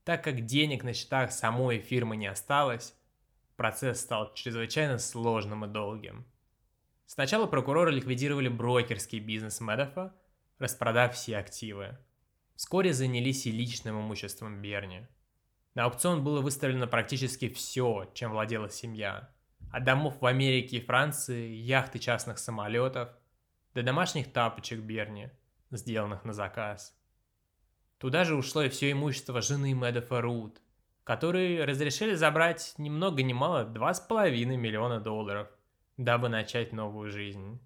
так 0.04 0.24
как 0.24 0.46
денег 0.46 0.84
на 0.84 0.94
счетах 0.94 1.32
самой 1.32 1.80
фирмы 1.80 2.18
не 2.18 2.28
осталось, 2.28 2.94
процесс 3.56 4.02
стал 4.02 4.34
чрезвычайно 4.34 4.98
сложным 4.98 5.66
и 5.66 5.68
долгим. 5.68 6.26
Сначала 7.06 7.48
прокуроры 7.48 7.92
ликвидировали 7.92 8.50
брокерский 8.50 9.20
бизнес 9.20 9.62
Медофа, 9.62 10.14
распродав 10.60 11.16
все 11.16 11.38
активы. 11.38 11.98
Вскоре 12.56 12.94
занялись 12.94 13.46
и 13.46 13.52
личным 13.52 14.00
имуществом 14.02 14.62
Берни. 14.62 15.08
На 15.76 15.86
аукцион 15.86 16.24
было 16.24 16.42
выставлено 16.42 16.88
практически 16.88 17.50
все, 17.50 18.12
чем 18.14 18.32
владела 18.32 18.70
семья. 18.70 19.30
От 19.72 19.84
домов 19.84 20.22
в 20.22 20.26
Америке 20.26 20.78
и 20.78 20.86
Франции, 20.86 21.50
яхт 21.50 21.96
и 21.96 22.00
частных 22.00 22.38
самолетов, 22.38 23.10
до 23.74 23.82
домашних 23.82 24.32
тапочек 24.32 24.80
Берни, 24.80 25.32
сделанных 25.72 26.26
на 26.26 26.34
заказ– 26.34 26.98
Туда 28.04 28.26
же 28.26 28.36
ушло 28.36 28.64
и 28.64 28.68
все 28.68 28.92
имущество 28.92 29.42
жены 29.42 29.74
Мэддефа 29.74 30.20
Рут, 30.20 30.62
которые 31.06 31.64
разрешили 31.64 32.16
забрать 32.16 32.74
ни 32.78 32.90
много 32.90 33.24
ни 33.24 33.32
мало 33.32 33.64
2,5 33.64 34.44
миллиона 34.58 35.00
долларов, 35.00 35.48
дабы 35.96 36.28
начать 36.28 36.74
новую 36.74 37.10
жизнь. 37.10 37.62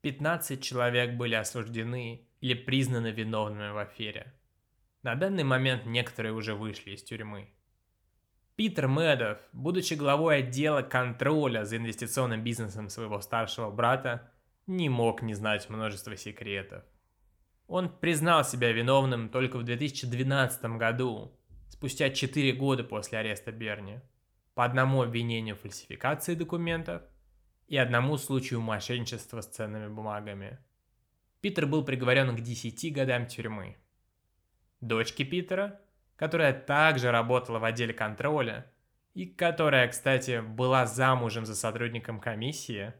15 0.00 0.62
человек 0.62 1.18
были 1.18 1.34
осуждены 1.34 2.26
или 2.40 2.54
признаны 2.54 3.08
виновными 3.08 3.72
в 3.72 3.76
афере. 3.76 4.32
На 5.06 5.14
данный 5.14 5.44
момент 5.44 5.86
некоторые 5.86 6.32
уже 6.32 6.56
вышли 6.56 6.90
из 6.90 7.04
тюрьмы. 7.04 7.48
Питер 8.56 8.88
Мэддов, 8.88 9.38
будучи 9.52 9.94
главой 9.94 10.38
отдела 10.38 10.82
контроля 10.82 11.64
за 11.64 11.76
инвестиционным 11.76 12.42
бизнесом 12.42 12.88
своего 12.88 13.20
старшего 13.20 13.70
брата, 13.70 14.32
не 14.66 14.88
мог 14.88 15.22
не 15.22 15.34
знать 15.34 15.70
множество 15.70 16.16
секретов. 16.16 16.82
Он 17.68 17.88
признал 17.88 18.42
себя 18.42 18.72
виновным 18.72 19.28
только 19.28 19.58
в 19.58 19.62
2012 19.62 20.76
году, 20.76 21.38
спустя 21.68 22.10
4 22.10 22.52
года 22.54 22.82
после 22.82 23.18
ареста 23.18 23.52
Берни, 23.52 24.00
по 24.54 24.64
одному 24.64 25.02
обвинению 25.02 25.54
в 25.54 25.60
фальсификации 25.60 26.34
документов 26.34 27.02
и 27.68 27.76
одному 27.76 28.16
случаю 28.16 28.60
мошенничества 28.60 29.40
с 29.40 29.46
ценными 29.46 29.86
бумагами. 29.86 30.58
Питер 31.40 31.66
был 31.66 31.84
приговорен 31.84 32.36
к 32.36 32.40
10 32.40 32.92
годам 32.92 33.28
тюрьмы. 33.28 33.76
Дочке 34.80 35.24
Питера, 35.24 35.80
которая 36.16 36.52
также 36.52 37.10
работала 37.10 37.58
в 37.58 37.64
отделе 37.64 37.94
контроля 37.94 38.70
и 39.14 39.26
которая, 39.26 39.88
кстати, 39.88 40.40
была 40.40 40.86
замужем 40.86 41.46
за 41.46 41.54
сотрудником 41.54 42.20
комиссии, 42.20 42.92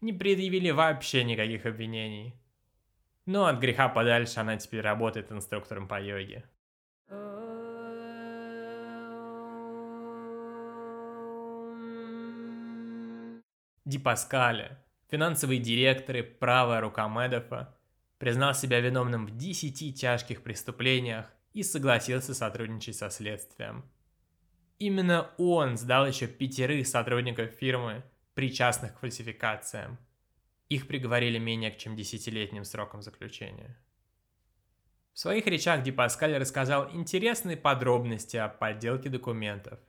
не 0.00 0.12
предъявили 0.12 0.70
вообще 0.70 1.24
никаких 1.24 1.66
обвинений. 1.66 2.34
Но 3.26 3.46
от 3.46 3.58
греха 3.58 3.88
подальше 3.88 4.40
она 4.40 4.56
теперь 4.56 4.80
работает 4.80 5.32
инструктором 5.32 5.88
по 5.88 6.00
йоге. 6.00 6.44
Ди 13.84 13.98
Паскале, 13.98 14.78
финансовый 15.10 15.58
директор 15.58 16.16
и 16.16 16.22
правая 16.22 16.80
рука 16.82 17.08
Медофа, 17.08 17.74
признал 18.18 18.54
себя 18.54 18.80
виновным 18.80 19.26
в 19.26 19.36
10 19.36 19.98
тяжких 19.98 20.42
преступлениях 20.42 21.26
и 21.52 21.62
согласился 21.62 22.34
сотрудничать 22.34 22.96
со 22.96 23.10
следствием. 23.10 23.84
Именно 24.78 25.30
он 25.38 25.76
сдал 25.76 26.06
еще 26.06 26.26
пятерых 26.28 26.86
сотрудников 26.86 27.50
фирмы, 27.52 28.04
причастных 28.34 28.94
к 28.94 29.00
фальсификациям. 29.00 29.98
Их 30.68 30.86
приговорили 30.86 31.38
менее 31.38 31.74
чем 31.76 31.96
десятилетним 31.96 32.64
сроком 32.64 33.02
заключения. 33.02 33.76
В 35.14 35.18
своих 35.18 35.46
речах 35.46 35.82
Ди 35.82 35.90
Паскаль 35.90 36.36
рассказал 36.36 36.94
интересные 36.94 37.56
подробности 37.56 38.36
о 38.36 38.48
подделке 38.48 39.08
документов. 39.08 39.80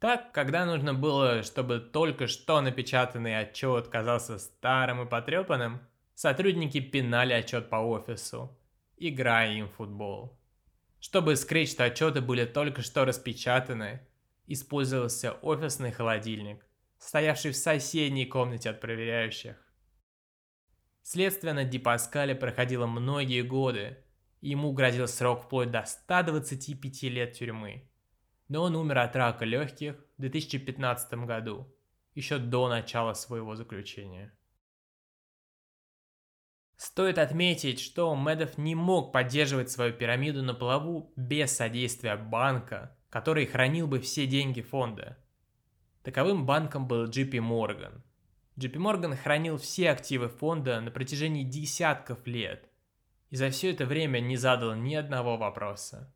Так, 0.00 0.32
когда 0.32 0.66
нужно 0.66 0.92
было, 0.92 1.42
чтобы 1.42 1.78
только 1.80 2.26
что 2.26 2.60
напечатанный 2.60 3.38
отчет 3.38 3.88
казался 3.88 4.38
старым 4.38 5.00
и 5.00 5.08
потрепанным, 5.08 5.80
сотрудники 6.14 6.80
пинали 6.80 7.32
отчет 7.32 7.70
по 7.70 7.76
офису, 7.76 8.56
играя 8.96 9.52
им 9.52 9.68
в 9.68 9.72
футбол. 9.72 10.38
Чтобы 11.00 11.36
скрыть, 11.36 11.70
что 11.70 11.84
отчеты 11.84 12.20
были 12.20 12.44
только 12.44 12.82
что 12.82 13.04
распечатаны, 13.04 14.06
использовался 14.46 15.32
офисный 15.32 15.92
холодильник, 15.92 16.66
стоявший 16.98 17.52
в 17.52 17.56
соседней 17.56 18.26
комнате 18.26 18.70
от 18.70 18.80
проверяющих. 18.80 19.56
Следствие 21.02 21.52
над 21.52 21.68
Ди 21.68 21.78
Паскале 21.78 22.34
проходило 22.34 22.86
многие 22.86 23.42
годы, 23.42 23.98
и 24.40 24.50
ему 24.50 24.72
грозил 24.72 25.06
срок 25.08 25.42
вплоть 25.44 25.70
до 25.70 25.84
125 25.84 27.02
лет 27.04 27.32
тюрьмы 27.34 27.88
но 28.48 28.62
он 28.62 28.76
умер 28.76 28.98
от 28.98 29.16
рака 29.16 29.44
легких 29.44 29.96
в 30.16 30.20
2015 30.20 31.14
году, 31.24 31.72
еще 32.14 32.38
до 32.38 32.68
начала 32.68 33.14
своего 33.14 33.56
заключения. 33.56 34.32
Стоит 36.84 37.16
отметить, 37.16 37.80
что 37.80 38.14
Медов 38.14 38.58
не 38.58 38.74
мог 38.74 39.10
поддерживать 39.10 39.70
свою 39.70 39.94
пирамиду 39.94 40.42
на 40.42 40.52
плаву 40.52 41.14
без 41.16 41.56
содействия 41.56 42.14
банка, 42.14 42.94
который 43.08 43.46
хранил 43.46 43.86
бы 43.86 44.00
все 44.00 44.26
деньги 44.26 44.60
фонда. 44.60 45.16
Таковым 46.02 46.44
банком 46.44 46.86
был 46.86 47.06
JP 47.06 47.30
Morgan. 47.38 48.02
JP 48.58 48.74
Morgan 48.74 49.16
хранил 49.16 49.56
все 49.56 49.92
активы 49.92 50.28
фонда 50.28 50.78
на 50.82 50.90
протяжении 50.90 51.42
десятков 51.42 52.26
лет 52.26 52.68
и 53.30 53.36
за 53.36 53.48
все 53.48 53.70
это 53.72 53.86
время 53.86 54.20
не 54.20 54.36
задал 54.36 54.74
ни 54.74 54.94
одного 54.94 55.38
вопроса. 55.38 56.14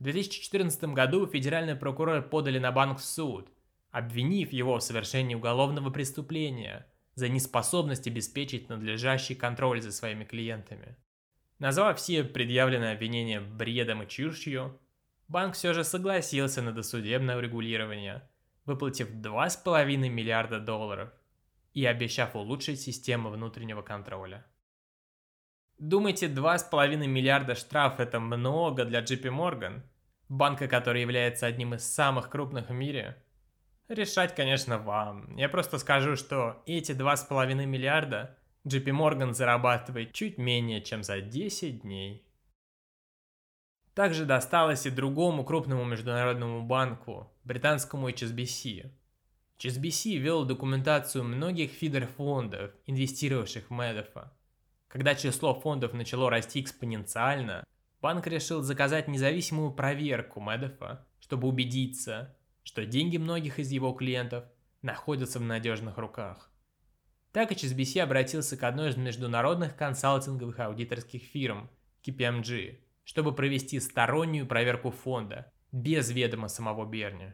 В 0.00 0.02
2014 0.02 0.86
году 0.86 1.24
федеральный 1.28 1.76
прокурор 1.76 2.20
подали 2.22 2.58
на 2.58 2.72
банк 2.72 2.98
в 2.98 3.04
суд, 3.04 3.48
обвинив 3.92 4.52
его 4.52 4.76
в 4.76 4.82
совершении 4.82 5.36
уголовного 5.36 5.90
преступления 5.90 6.84
за 7.14 7.28
неспособность 7.28 8.06
обеспечить 8.06 8.68
надлежащий 8.68 9.34
контроль 9.34 9.80
за 9.80 9.92
своими 9.92 10.24
клиентами. 10.24 10.96
Назвав 11.58 11.98
все 11.98 12.24
предъявленные 12.24 12.92
обвинения 12.92 13.40
бредом 13.40 14.02
и 14.02 14.08
чушью, 14.08 14.80
банк 15.28 15.54
все 15.54 15.72
же 15.72 15.84
согласился 15.84 16.62
на 16.62 16.72
досудебное 16.72 17.36
урегулирование, 17.36 18.28
выплатив 18.64 19.10
2,5 19.10 20.08
миллиарда 20.08 20.60
долларов 20.60 21.10
и 21.72 21.84
обещав 21.86 22.34
улучшить 22.34 22.80
систему 22.80 23.30
внутреннего 23.30 23.82
контроля. 23.82 24.44
Думаете, 25.78 26.26
2,5 26.26 27.06
миллиарда 27.06 27.54
штраф 27.54 27.98
это 27.98 28.20
много 28.20 28.84
для 28.84 29.00
JP 29.02 29.22
Morgan? 29.24 29.82
Банка, 30.28 30.68
который 30.68 31.02
является 31.02 31.46
одним 31.46 31.74
из 31.74 31.84
самых 31.84 32.30
крупных 32.30 32.70
в 32.70 32.72
мире? 32.72 33.23
Решать, 33.88 34.34
конечно, 34.34 34.78
вам. 34.78 35.36
Я 35.36 35.48
просто 35.50 35.78
скажу, 35.78 36.16
что 36.16 36.62
эти 36.64 36.92
2,5 36.92 37.66
миллиарда 37.66 38.38
JP 38.66 38.84
Morgan 38.86 39.34
зарабатывает 39.34 40.12
чуть 40.12 40.38
менее, 40.38 40.80
чем 40.80 41.02
за 41.02 41.20
10 41.20 41.82
дней. 41.82 42.26
Также 43.92 44.24
досталось 44.24 44.86
и 44.86 44.90
другому 44.90 45.44
крупному 45.44 45.84
международному 45.84 46.62
банку, 46.62 47.30
британскому 47.44 48.08
HSBC. 48.08 48.90
HSBC 49.58 50.16
вел 50.16 50.46
документацию 50.46 51.22
многих 51.22 51.70
фидер-фондов, 51.70 52.72
инвестировавших 52.86 53.68
в 53.68 53.72
Медофа. 53.72 54.32
Когда 54.88 55.14
число 55.14 55.54
фондов 55.54 55.92
начало 55.92 56.30
расти 56.30 56.60
экспоненциально, 56.60 57.64
банк 58.00 58.26
решил 58.26 58.62
заказать 58.62 59.08
независимую 59.08 59.72
проверку 59.72 60.40
Медофа, 60.40 61.06
чтобы 61.20 61.48
убедиться, 61.48 62.34
что 62.64 62.84
деньги 62.84 63.16
многих 63.16 63.58
из 63.58 63.70
его 63.70 63.92
клиентов 63.92 64.44
находятся 64.82 65.38
в 65.38 65.42
надежных 65.42 65.98
руках. 65.98 66.50
Так 67.32 67.52
HSBC 67.52 68.00
обратился 68.00 68.56
к 68.56 68.62
одной 68.62 68.90
из 68.90 68.96
международных 68.96 69.76
консалтинговых 69.76 70.60
аудиторских 70.60 71.22
фирм, 71.22 71.70
KPMG, 72.04 72.78
чтобы 73.04 73.34
провести 73.34 73.80
стороннюю 73.80 74.46
проверку 74.46 74.90
фонда, 74.90 75.52
без 75.72 76.10
ведома 76.10 76.48
самого 76.48 76.86
Берни. 76.86 77.32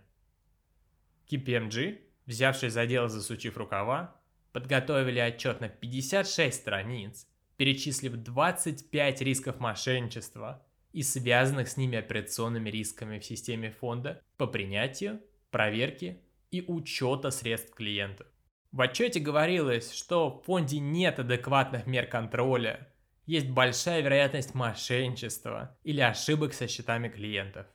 KPMG, 1.30 2.00
взявшись 2.26 2.72
за 2.72 2.86
дело 2.86 3.08
засучив 3.08 3.56
рукава, 3.56 4.16
подготовили 4.52 5.18
отчет 5.18 5.60
на 5.60 5.68
56 5.68 6.58
страниц, 6.58 7.28
перечислив 7.56 8.14
25 8.14 9.20
рисков 9.20 9.60
мошенничества 9.60 10.66
и 10.92 11.02
связанных 11.02 11.68
с 11.68 11.76
ними 11.76 11.98
операционными 11.98 12.70
рисками 12.70 13.18
в 13.18 13.24
системе 13.24 13.70
фонда 13.70 14.22
по 14.36 14.46
принятию, 14.46 15.20
проверке 15.50 16.20
и 16.50 16.62
учета 16.62 17.30
средств 17.30 17.74
клиентов. 17.74 18.26
В 18.72 18.80
отчете 18.80 19.20
говорилось, 19.20 19.92
что 19.92 20.30
в 20.30 20.44
фонде 20.44 20.78
нет 20.78 21.18
адекватных 21.18 21.86
мер 21.86 22.06
контроля, 22.06 22.88
есть 23.26 23.48
большая 23.48 24.00
вероятность 24.00 24.54
мошенничества 24.54 25.76
или 25.84 26.00
ошибок 26.00 26.52
со 26.52 26.66
счетами 26.66 27.08
клиентов. 27.08 27.66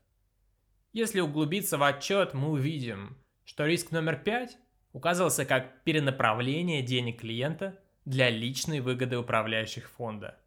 Если 0.92 1.20
углубиться 1.20 1.78
в 1.78 1.84
отчет, 1.84 2.34
мы 2.34 2.50
увидим, 2.50 3.18
что 3.44 3.66
риск 3.66 3.92
номер 3.92 4.18
5 4.18 4.58
указывался 4.94 5.46
как 5.46 5.84
перенаправление 5.84 6.82
денег 6.82 7.22
клиента 7.22 7.80
для 8.06 8.30
личной 8.30 8.80
выгоды 8.80 9.18
управляющих 9.18 9.90
фонда. 9.90 10.40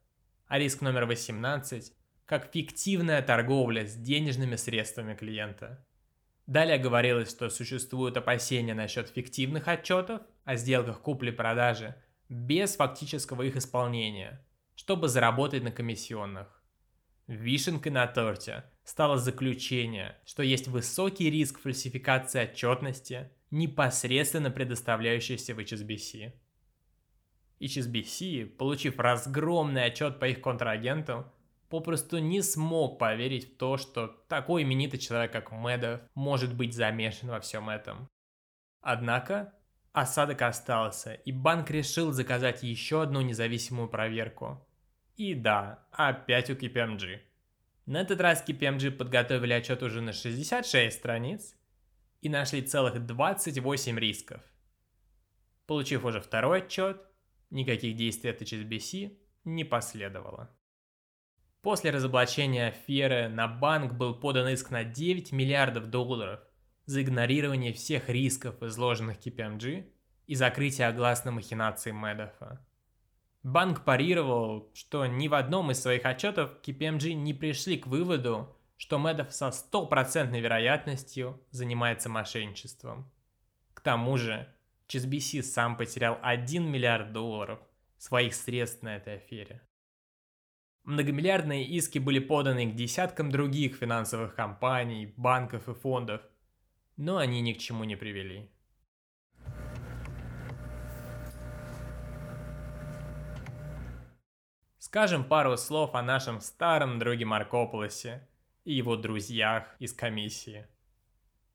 А 0.46 0.58
риск 0.58 0.80
номер 0.80 1.04
18– 1.04 1.92
как 2.28 2.52
фиктивная 2.52 3.22
торговля 3.22 3.86
с 3.86 3.94
денежными 3.94 4.56
средствами 4.56 5.14
клиента. 5.14 5.82
Далее 6.46 6.76
говорилось, 6.76 7.30
что 7.30 7.48
существуют 7.48 8.18
опасения 8.18 8.74
насчет 8.74 9.08
фиктивных 9.08 9.66
отчетов 9.66 10.20
о 10.44 10.56
сделках 10.56 11.00
купли-продажи 11.00 11.94
без 12.28 12.76
фактического 12.76 13.42
их 13.42 13.56
исполнения, 13.56 14.44
чтобы 14.74 15.08
заработать 15.08 15.62
на 15.62 15.70
комиссионных. 15.70 16.62
Вишенкой 17.28 17.92
на 17.92 18.06
торте 18.06 18.64
стало 18.84 19.16
заключение, 19.16 20.18
что 20.26 20.42
есть 20.42 20.68
высокий 20.68 21.30
риск 21.30 21.58
фальсификации 21.58 22.42
отчетности, 22.42 23.30
непосредственно 23.50 24.50
предоставляющейся 24.50 25.54
в 25.54 25.60
HSBC. 25.60 26.34
HSBC, 27.60 28.46
получив 28.46 28.98
разгромный 28.98 29.86
отчет 29.86 30.20
по 30.20 30.28
их 30.28 30.42
контрагентам, 30.42 31.32
попросту 31.68 32.18
не 32.18 32.42
смог 32.42 32.98
поверить 32.98 33.54
в 33.54 33.56
то, 33.56 33.76
что 33.76 34.08
такой 34.28 34.62
именитый 34.62 34.98
человек, 34.98 35.32
как 35.32 35.52
Медов, 35.52 36.00
может 36.14 36.54
быть 36.54 36.74
замешан 36.74 37.30
во 37.30 37.40
всем 37.40 37.68
этом. 37.68 38.08
Однако, 38.80 39.54
осадок 39.92 40.42
остался, 40.42 41.14
и 41.14 41.32
банк 41.32 41.70
решил 41.70 42.12
заказать 42.12 42.62
еще 42.62 43.02
одну 43.02 43.20
независимую 43.20 43.88
проверку. 43.88 44.66
И 45.16 45.34
да, 45.34 45.86
опять 45.90 46.50
у 46.50 46.54
KPMG. 46.54 47.20
На 47.86 48.00
этот 48.00 48.20
раз 48.20 48.44
KPMG 48.46 48.92
подготовили 48.92 49.52
отчет 49.52 49.82
уже 49.82 50.00
на 50.00 50.12
66 50.12 50.96
страниц 50.96 51.56
и 52.20 52.28
нашли 52.28 52.62
целых 52.62 53.04
28 53.04 53.98
рисков. 53.98 54.42
Получив 55.66 56.04
уже 56.04 56.20
второй 56.20 56.62
отчет, 56.62 57.02
Никаких 57.50 57.96
действий 57.96 58.30
от 58.30 58.42
HSBC 58.42 59.16
не 59.44 59.64
последовало. 59.64 60.54
После 61.62 61.90
разоблачения 61.90 62.68
аферы 62.68 63.28
на 63.28 63.48
банк 63.48 63.94
был 63.94 64.14
подан 64.14 64.48
иск 64.48 64.70
на 64.70 64.84
9 64.84 65.32
миллиардов 65.32 65.86
долларов 65.86 66.40
за 66.86 67.02
игнорирование 67.02 67.72
всех 67.72 68.08
рисков, 68.08 68.62
изложенных 68.62 69.18
KPMG, 69.18 69.86
и 70.26 70.34
закрытие 70.34 70.86
огласной 70.86 71.32
махинации 71.32 71.90
Медофа. 71.90 72.64
Банк 73.42 73.84
парировал, 73.84 74.70
что 74.74 75.06
ни 75.06 75.26
в 75.26 75.34
одном 75.34 75.70
из 75.70 75.80
своих 75.80 76.04
отчетов 76.04 76.50
KPMG 76.62 77.14
не 77.14 77.34
пришли 77.34 77.78
к 77.78 77.86
выводу, 77.86 78.54
что 78.76 78.98
Медов 78.98 79.32
со 79.32 79.50
стопроцентной 79.50 80.40
вероятностью 80.40 81.40
занимается 81.50 82.08
мошенничеством. 82.08 83.10
К 83.74 83.80
тому 83.80 84.16
же, 84.16 84.46
HSBC 84.88 85.42
сам 85.42 85.76
потерял 85.76 86.18
1 86.22 86.70
миллиард 86.70 87.12
долларов 87.12 87.58
своих 87.96 88.34
средств 88.34 88.82
на 88.82 88.96
этой 88.96 89.16
афере. 89.16 89.62
Многомиллиардные 90.84 91.64
иски 91.64 91.98
были 91.98 92.18
поданы 92.18 92.70
к 92.70 92.74
десяткам 92.74 93.30
других 93.30 93.76
финансовых 93.76 94.34
компаний, 94.34 95.12
банков 95.16 95.68
и 95.68 95.74
фондов, 95.74 96.22
но 96.96 97.18
они 97.18 97.40
ни 97.40 97.52
к 97.52 97.58
чему 97.58 97.84
не 97.84 97.96
привели. 97.96 98.50
Скажем 104.78 105.24
пару 105.24 105.56
слов 105.58 105.94
о 105.94 106.02
нашем 106.02 106.40
старом 106.40 106.98
друге 106.98 107.26
Маркополосе 107.26 108.26
и 108.64 108.72
его 108.72 108.96
друзьях 108.96 109.64
из 109.78 109.92
комиссии. 109.92 110.66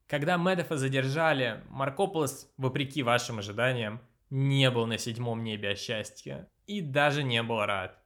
Когда 0.08 0.38
Медофа 0.38 0.78
задержали, 0.78 1.64
Маркополос, 1.70 2.54
вопреки 2.58 3.02
вашим 3.02 3.40
ожиданиям, 3.40 4.02
не 4.30 4.70
был 4.70 4.86
на 4.86 5.00
седьмом 5.00 5.44
небе 5.44 5.70
от 5.72 5.80
счастья 5.80 6.48
и 6.68 6.82
даже 6.82 7.24
не 7.24 7.42
был 7.42 7.66
рад. 7.66 8.03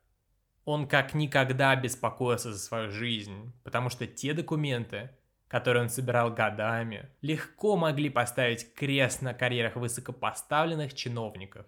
Он 0.67 0.85
как 0.85 1.13
никогда 1.13 1.73
беспокоился 1.77 2.51
за 2.51 2.59
свою 2.59 2.91
жизнь, 2.91 3.53
потому 3.63 3.89
что 3.89 4.05
те 4.05 4.33
документы, 4.33 5.11
которые 5.47 5.83
он 5.83 5.89
собирал 5.89 6.29
годами, 6.29 7.09
легко 7.21 7.77
могли 7.77 8.09
поставить 8.09 8.73
крест 8.73 9.21
на 9.21 9.33
карьерах 9.33 9.77
высокопоставленных 9.77 10.93
чиновников. 10.93 11.65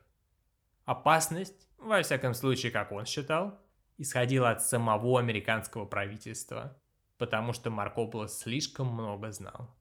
Опасность 0.83 1.69
во 1.77 2.01
всяком 2.01 2.33
случае, 2.33 2.73
как 2.73 2.91
он 2.91 3.05
считал, 3.05 3.57
исходило 3.97 4.49
от 4.49 4.63
самого 4.63 5.17
американского 5.17 5.85
правительства, 5.85 6.77
потому 7.17 7.53
что 7.53 7.69
Марко 7.69 8.27
слишком 8.27 8.88
много 8.88 9.31
знал. 9.31 9.73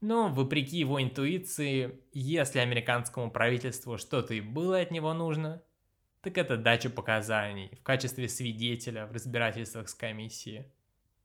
Но, 0.00 0.28
вопреки 0.28 0.76
его 0.78 1.02
интуиции, 1.02 2.00
если 2.12 2.60
американскому 2.60 3.28
правительству 3.28 3.98
что-то 3.98 4.34
и 4.34 4.40
было 4.40 4.78
от 4.78 4.92
него 4.92 5.14
нужно, 5.14 5.64
так 6.26 6.38
это 6.38 6.56
дача 6.56 6.90
показаний 6.90 7.70
в 7.80 7.82
качестве 7.82 8.28
свидетеля 8.28 9.06
в 9.06 9.12
разбирательствах 9.12 9.88
с 9.88 9.94
комиссией. 9.94 10.66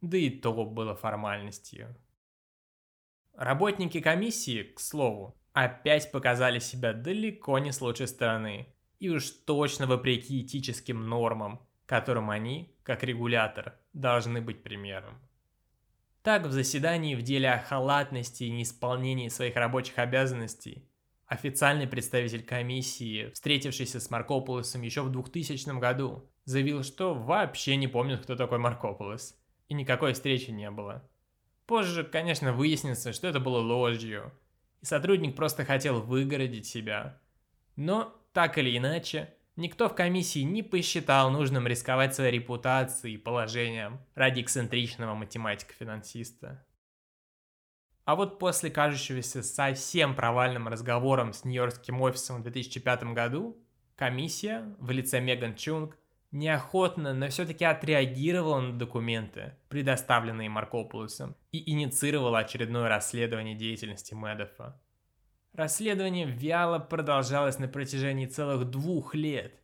Да 0.01 0.17
и 0.17 0.29
то 0.29 0.53
было 0.65 0.95
формальностью. 0.95 1.95
Работники 3.35 3.99
комиссии, 3.99 4.63
к 4.63 4.79
слову, 4.79 5.35
опять 5.53 6.11
показали 6.11 6.59
себя 6.59 6.93
далеко 6.93 7.59
не 7.59 7.71
с 7.71 7.81
лучшей 7.81 8.07
стороны– 8.07 8.67
и 9.01 9.09
уж 9.09 9.31
точно 9.31 9.87
вопреки 9.87 10.41
этическим 10.41 11.09
нормам, 11.09 11.59
которым 11.87 12.29
они, 12.29 12.71
как 12.83 13.03
регулятор, 13.03 13.73
должны 13.93 14.41
быть 14.41 14.61
примером. 14.61 15.19
Так, 16.21 16.45
в 16.45 16.51
заседании 16.51 17.15
в 17.15 17.23
деле 17.23 17.49
о 17.49 17.57
халатности 17.57 18.43
и 18.43 18.51
неисполнении 18.51 19.27
своих 19.27 19.55
рабочих 19.55 19.97
обязанностей 19.97 20.87
официальный 21.31 21.87
представитель 21.87 22.43
комиссии, 22.43 23.31
встретившийся 23.33 24.01
с 24.01 24.09
Маркополосом 24.09 24.81
еще 24.81 25.01
в 25.01 25.09
2000 25.09 25.79
году, 25.79 26.29
заявил, 26.43 26.83
что 26.83 27.13
вообще 27.13 27.77
не 27.77 27.87
помнит, 27.87 28.21
кто 28.21 28.35
такой 28.35 28.57
Маркополос, 28.57 29.39
и 29.69 29.73
никакой 29.73 30.11
встречи 30.11 30.49
не 30.49 30.69
было. 30.69 31.09
Позже, 31.67 32.03
конечно, 32.03 32.51
выяснится, 32.51 33.13
что 33.13 33.29
это 33.29 33.39
было 33.39 33.59
ложью, 33.59 34.33
и 34.81 34.85
сотрудник 34.85 35.37
просто 35.37 35.63
хотел 35.63 36.01
выгородить 36.01 36.65
себя. 36.65 37.21
Но 37.77 38.13
так 38.33 38.57
или 38.57 38.77
иначе, 38.77 39.33
никто 39.55 39.87
в 39.87 39.95
комиссии 39.95 40.41
не 40.41 40.63
посчитал 40.63 41.31
нужным 41.31 41.65
рисковать 41.65 42.13
своей 42.13 42.39
репутацией 42.39 43.13
и 43.13 43.17
положением 43.17 44.01
ради 44.15 44.41
эксцентричного 44.41 45.15
математика-финансиста. 45.15 46.65
А 48.11 48.15
вот 48.17 48.39
после 48.39 48.69
кажущегося 48.69 49.41
совсем 49.41 50.15
провальным 50.15 50.67
разговором 50.67 51.31
с 51.31 51.45
Нью-Йоркским 51.45 52.01
офисом 52.01 52.39
в 52.39 52.43
2005 52.43 53.03
году, 53.13 53.57
комиссия 53.95 54.65
в 54.79 54.91
лице 54.91 55.21
Меган 55.21 55.55
Чунг 55.55 55.97
неохотно, 56.33 57.13
но 57.13 57.29
все-таки 57.29 57.63
отреагировала 57.63 58.59
на 58.59 58.77
документы, 58.77 59.55
предоставленные 59.69 60.49
Маркополусом, 60.49 61.37
и 61.53 61.71
инициировала 61.71 62.39
очередное 62.39 62.89
расследование 62.89 63.55
деятельности 63.55 64.13
Медофа. 64.13 64.77
Расследование 65.53 66.25
вяло 66.25 66.79
продолжалось 66.79 67.59
на 67.59 67.69
протяжении 67.69 68.25
целых 68.25 68.69
двух 68.69 69.15
лет. 69.15 69.55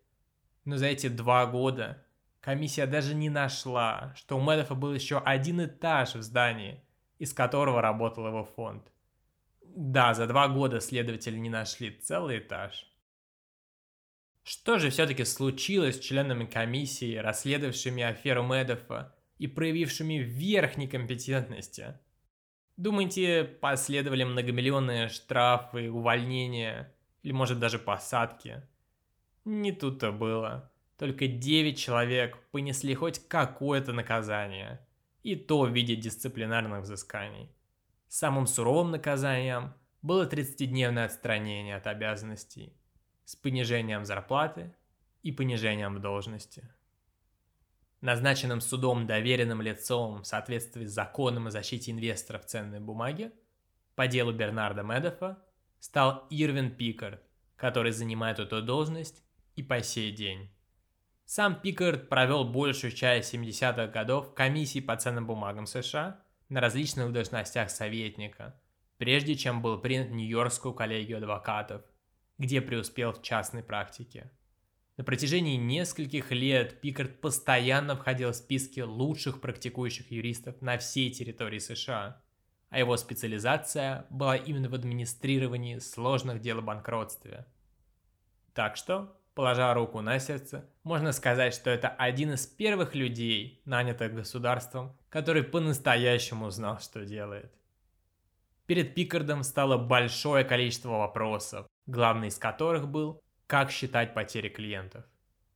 Но 0.64 0.78
за 0.78 0.86
эти 0.86 1.10
два 1.10 1.48
года 1.48 2.02
комиссия 2.40 2.86
даже 2.86 3.14
не 3.14 3.30
нашла, 3.30 4.14
что 4.16 4.38
у 4.38 4.42
Медофа 4.42 4.74
был 4.74 4.94
еще 4.94 5.20
один 5.20 5.66
этаж 5.66 6.16
в 6.16 6.22
здании, 6.22 6.82
из 7.20 7.34
которого 7.34 7.82
работал 7.82 8.28
его 8.28 8.44
фонд. 8.44 8.92
Да, 9.62 10.14
за 10.14 10.28
два 10.28 10.48
года 10.48 10.80
следователи 10.80 11.38
не 11.38 11.50
нашли 11.50 11.92
целый 11.92 12.40
этаж. 12.40 12.92
Что 14.44 14.80
же 14.80 14.90
все-таки 14.90 15.26
случилось 15.26 15.98
с 15.98 16.00
членами 16.00 16.46
комиссии, 16.46 17.18
расследовавшими 17.18 18.02
аферу 18.02 18.44
Медофа 18.44 19.14
и 19.38 19.48
проявившими 19.48 20.16
верх 20.16 20.78
некомпетентности? 20.78 22.00
Думаете, 22.78 23.44
последовали 23.44 24.24
многомиллионные 24.24 25.10
штрафы, 25.10 25.92
увольнения 25.92 26.94
или 27.24 27.34
может 27.34 27.60
даже 27.60 27.78
посадки? 27.78 28.62
Не 29.44 29.72
тут-то 29.72 30.12
было. 30.12 30.72
Только 30.98 31.28
9 31.28 31.78
человек 31.78 32.38
понесли 32.52 32.96
хоть 32.96 33.20
какое-то 33.28 33.94
наказание. 33.94 34.80
И 35.28 35.36
то 35.36 35.62
в 35.62 35.72
виде 35.72 35.96
дисциплинарных 35.96 36.84
взысканий. 36.84 37.50
Самым 38.08 38.48
суровым 38.48 38.92
наказанием 38.92 39.74
было 40.02 40.26
30-дневное 40.26 41.06
отстранение 41.06 41.76
от 41.76 41.88
обязанностей 41.88 42.74
с 43.26 43.36
понижением 43.36 44.06
зарплаты 44.06 44.74
и 45.24 45.32
понижением 45.34 46.00
должности 46.00 46.64
назначенным 48.02 48.62
судом 48.62 49.08
доверенным 49.08 49.62
лицом 49.62 50.22
в 50.22 50.28
соответствии 50.28 50.86
с 50.86 50.94
законом 50.94 51.48
о 51.48 51.52
защите 51.52 51.92
инвесторов 51.92 52.46
в 52.46 52.48
ценные 52.48 52.80
бумаги 52.80 53.32
по 53.96 54.08
делу 54.08 54.32
Бернарда 54.32 54.84
Медофа 54.84 55.44
стал 55.80 56.28
Ирвин 56.30 56.76
Пикард, 56.76 57.22
который 57.56 57.92
занимает 57.92 58.40
эту 58.40 58.62
должность 58.62 59.24
и 59.56 59.64
по 59.64 59.82
сей 59.82 60.12
день. 60.12 60.50
Сам 61.30 61.60
Пикард 61.60 62.08
провел 62.08 62.46
большую 62.46 62.94
часть 62.94 63.34
70-х 63.34 63.88
годов 63.88 64.30
в 64.30 64.34
комиссии 64.34 64.80
по 64.80 64.96
ценным 64.96 65.28
бумагам 65.28 65.68
США 65.68 66.22
на 66.48 66.62
различных 66.62 67.12
должностях 67.12 67.70
советника, 67.70 68.58
прежде 68.98 69.36
чем 69.36 69.62
был 69.62 69.78
принят 69.78 70.08
в 70.08 70.14
Нью-Йоркскую 70.14 70.74
коллегию 70.74 71.18
адвокатов, 71.18 71.84
где 72.38 72.62
преуспел 72.62 73.12
в 73.12 73.22
частной 73.22 73.62
практике. 73.62 74.32
На 74.96 75.04
протяжении 75.04 75.58
нескольких 75.58 76.32
лет 76.32 76.80
Пикард 76.80 77.20
постоянно 77.20 77.98
входил 77.98 78.32
в 78.32 78.36
списки 78.36 78.80
лучших 78.80 79.42
практикующих 79.42 80.10
юристов 80.10 80.62
на 80.62 80.78
всей 80.78 81.12
территории 81.12 81.60
США, 81.60 82.22
а 82.70 82.80
его 82.80 82.96
специализация 82.96 84.06
была 84.10 84.38
именно 84.38 84.70
в 84.70 84.76
администрировании 84.76 85.80
сложных 85.80 86.40
дел 86.40 86.60
о 86.60 86.62
банкротстве. 86.62 87.46
Так 88.54 88.78
что, 88.78 89.17
положа 89.38 89.72
руку 89.76 90.02
на 90.02 90.18
сердце, 90.18 90.68
можно 90.82 91.12
сказать, 91.12 91.54
что 91.54 91.70
это 91.70 91.90
один 91.90 92.34
из 92.34 92.48
первых 92.48 92.96
людей, 92.96 93.62
нанятых 93.66 94.16
государством, 94.16 94.98
который 95.10 95.44
по-настоящему 95.44 96.50
знал, 96.50 96.80
что 96.80 97.06
делает. 97.06 97.54
Перед 98.66 98.96
Пикардом 98.96 99.44
стало 99.44 99.78
большое 99.78 100.44
количество 100.44 100.90
вопросов, 100.90 101.68
главный 101.86 102.30
из 102.30 102.40
которых 102.40 102.88
был, 102.88 103.22
как 103.46 103.70
считать 103.70 104.16
потери 104.16 104.50
клиентов? 104.50 105.06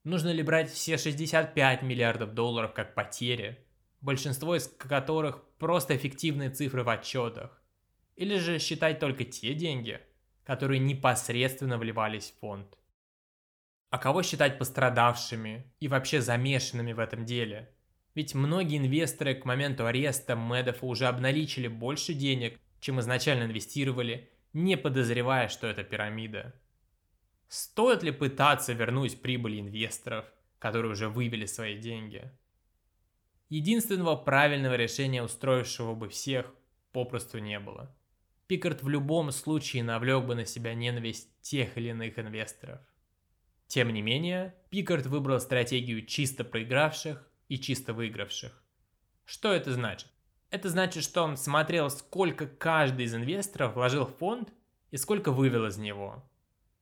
Нужно 0.04 0.30
ли 0.30 0.44
брать 0.44 0.70
все 0.70 1.00
65 1.00 1.82
миллиардов 1.82 2.36
долларов 2.36 2.74
как 2.74 2.94
потери, 2.94 3.66
большинство 4.00 4.56
из 4.56 4.68
которых 4.68 5.44
просто 5.58 5.98
эффективные 5.98 6.52
цифры 6.52 6.84
в 6.84 6.90
отчетах? 6.90 7.60
Или 8.16 8.38
же 8.38 8.60
считать 8.60 9.00
только 9.00 9.24
те 9.24 9.56
деньги, 9.56 10.00
которые 10.44 10.78
непосредственно 10.78 11.80
вливались 11.80 12.30
в 12.30 12.40
фонд? 12.42 12.78
А 13.92 13.98
кого 13.98 14.24
считать 14.24 14.58
пострадавшими 14.58 15.70
и 15.82 15.90
вообще 15.90 16.22
замешанными 16.22 16.94
в 16.94 17.00
этом 17.00 17.26
деле? 17.26 17.76
Ведь 18.16 18.34
многие 18.34 18.78
инвесторы 18.78 19.36
к 19.36 19.44
моменту 19.44 19.86
ареста 19.86 20.34
Медофа 20.34 20.86
уже 20.86 21.08
обналичили 21.08 21.68
больше 21.68 22.14
денег, 22.14 22.58
чем 22.80 23.02
изначально 23.02 23.44
инвестировали, 23.44 24.30
не 24.54 24.78
подозревая, 24.78 25.50
что 25.50 25.68
это 25.68 25.84
пирамида. 25.84 26.56
Стоит 27.50 28.02
ли 28.02 28.12
пытаться 28.12 28.72
вернуть 28.72 29.22
прибыль 29.22 29.60
инвесторов, 29.60 30.24
которые 30.58 30.94
уже 30.94 31.10
вывели 31.10 31.46
свои 31.46 31.78
деньги? 31.78 32.32
Единственного 33.50 34.16
правильного 34.16 34.76
решения, 34.76 35.22
устроившего 35.22 35.96
бы 35.96 36.08
всех, 36.08 36.54
попросту 36.94 37.40
не 37.40 37.60
было. 37.60 37.94
Пикард 38.48 38.84
в 38.84 38.88
любом 38.88 39.32
случае 39.34 39.84
навлек 39.84 40.24
бы 40.24 40.36
на 40.36 40.46
себя 40.46 40.74
ненависть 40.76 41.30
тех 41.42 41.78
или 41.78 41.90
иных 41.90 42.18
инвесторов. 42.18 42.80
Тем 43.72 43.94
не 43.94 44.02
менее, 44.02 44.54
Пикард 44.70 45.06
выбрал 45.06 45.40
стратегию 45.40 46.06
чисто 46.06 46.44
проигравших 46.44 47.26
и 47.48 47.58
чисто 47.58 47.94
выигравших. 47.94 48.62
Что 49.24 49.54
это 49.54 49.72
значит? 49.72 50.10
Это 50.50 50.68
значит, 50.68 51.06
что 51.06 51.24
он 51.24 51.38
смотрел, 51.38 51.90
сколько 51.90 52.48
каждый 52.48 53.06
из 53.06 53.16
инвесторов 53.16 53.76
вложил 53.76 54.06
в 54.06 54.18
фонд 54.18 54.52
и 54.90 54.98
сколько 54.98 55.32
вывел 55.32 55.68
из 55.68 55.78
него. 55.78 56.22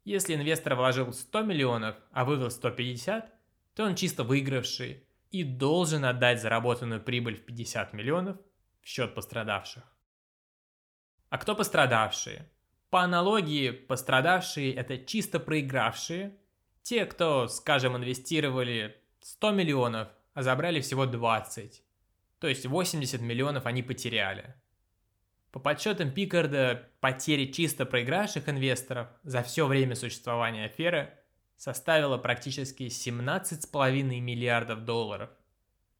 Если 0.03 0.33
инвестор 0.33 0.73
вложил 0.73 1.13
100 1.13 1.43
миллионов, 1.43 1.95
а 2.11 2.25
вывел 2.25 2.49
150, 2.49 3.35
то 3.75 3.83
он 3.83 3.93
чисто 3.93 4.23
выигравший 4.23 5.03
и 5.29 5.43
должен 5.43 6.03
отдать 6.03 6.41
заработанную 6.41 7.03
прибыль 7.03 7.35
в 7.35 7.45
50 7.45 7.93
миллионов 7.93 8.37
в 8.81 8.87
счет 8.87 9.13
пострадавших. 9.13 9.83
А 11.29 11.37
кто 11.37 11.53
пострадавшие? 11.55 12.49
По 12.89 13.01
аналогии, 13.03 13.69
пострадавшие 13.69 14.73
это 14.73 14.97
чисто 14.97 15.39
проигравшие, 15.39 16.35
те, 16.89 17.05
кто, 17.05 17.47
скажем, 17.47 17.95
инвестировали 17.95 18.97
100 19.21 19.51
миллионов, 19.51 20.07
а 20.33 20.41
забрали 20.41 20.81
всего 20.81 21.05
20. 21.05 21.83
То 22.39 22.47
есть 22.47 22.65
80 22.65 23.21
миллионов 23.21 23.67
они 23.67 23.83
потеряли. 23.83 24.55
По 25.51 25.59
подсчетам 25.59 26.09
Пикарда, 26.09 26.89
потери 26.99 27.51
чисто 27.51 27.85
проигравших 27.85 28.49
инвесторов 28.49 29.07
за 29.21 29.43
все 29.43 29.67
время 29.67 29.93
существования 29.93 30.65
аферы 30.65 31.13
составила 31.57 32.17
практически 32.17 32.83
17,5 32.85 34.01
миллиардов 34.19 34.83
долларов. 34.83 35.29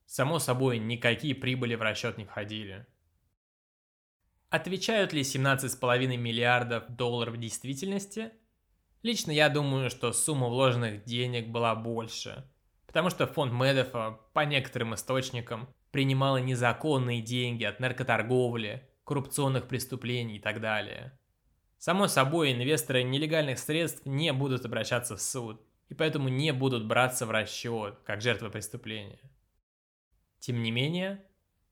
Само 0.07 0.39
собой, 0.39 0.79
никакие 0.79 1.35
прибыли 1.35 1.75
в 1.75 1.83
расчет 1.83 2.17
не 2.17 2.25
входили. 2.25 2.87
Отвечают 4.49 5.13
ли 5.13 5.21
17,5 5.21 6.17
миллиардов 6.17 6.89
долларов 6.89 7.35
в 7.35 7.39
действительности? 7.39 8.31
Лично 9.01 9.31
я 9.31 9.49
думаю, 9.49 9.89
что 9.89 10.11
сумма 10.11 10.47
вложенных 10.47 11.03
денег 11.05 11.47
была 11.47 11.73
больше, 11.75 12.45
потому 12.85 13.09
что 13.09 13.27
фонд 13.27 13.53
Медофа, 13.53 14.19
по 14.33 14.41
некоторым 14.41 14.93
источникам, 14.93 15.69
принимала 15.91 16.37
незаконные 16.37 17.21
деньги 17.21 17.63
от 17.63 17.79
наркоторговли, 17.79 18.87
коррупционных 19.05 19.67
преступлений 19.67 20.37
и 20.37 20.39
так 20.39 20.59
далее. 20.59 21.17
Само 21.77 22.07
собой, 22.07 22.51
инвесторы 22.51 23.03
нелегальных 23.03 23.57
средств 23.57 24.05
не 24.05 24.33
будут 24.33 24.65
обращаться 24.65 25.15
в 25.15 25.21
суд, 25.21 25.61
и 25.87 25.93
поэтому 25.93 26.27
не 26.27 26.51
будут 26.51 26.85
браться 26.85 27.25
в 27.25 27.31
расчет, 27.31 27.99
как 28.03 28.21
жертвы 28.21 28.49
преступления. 28.49 29.19
Тем 30.39 30.61
не 30.61 30.71
менее, 30.71 31.23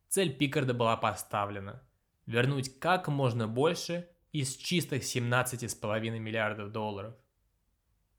цель 0.08 0.34
Пикарда 0.34 0.74
была 0.74 0.96
поставлена– 0.96 1.84
вернуть 2.28 2.78
как 2.80 3.08
можно 3.08 3.48
больше 3.48 4.08
из 4.42 4.56
чистых 4.56 5.04
17,5 5.04 6.20
миллиардов 6.20 6.72
долларов. 6.72 7.16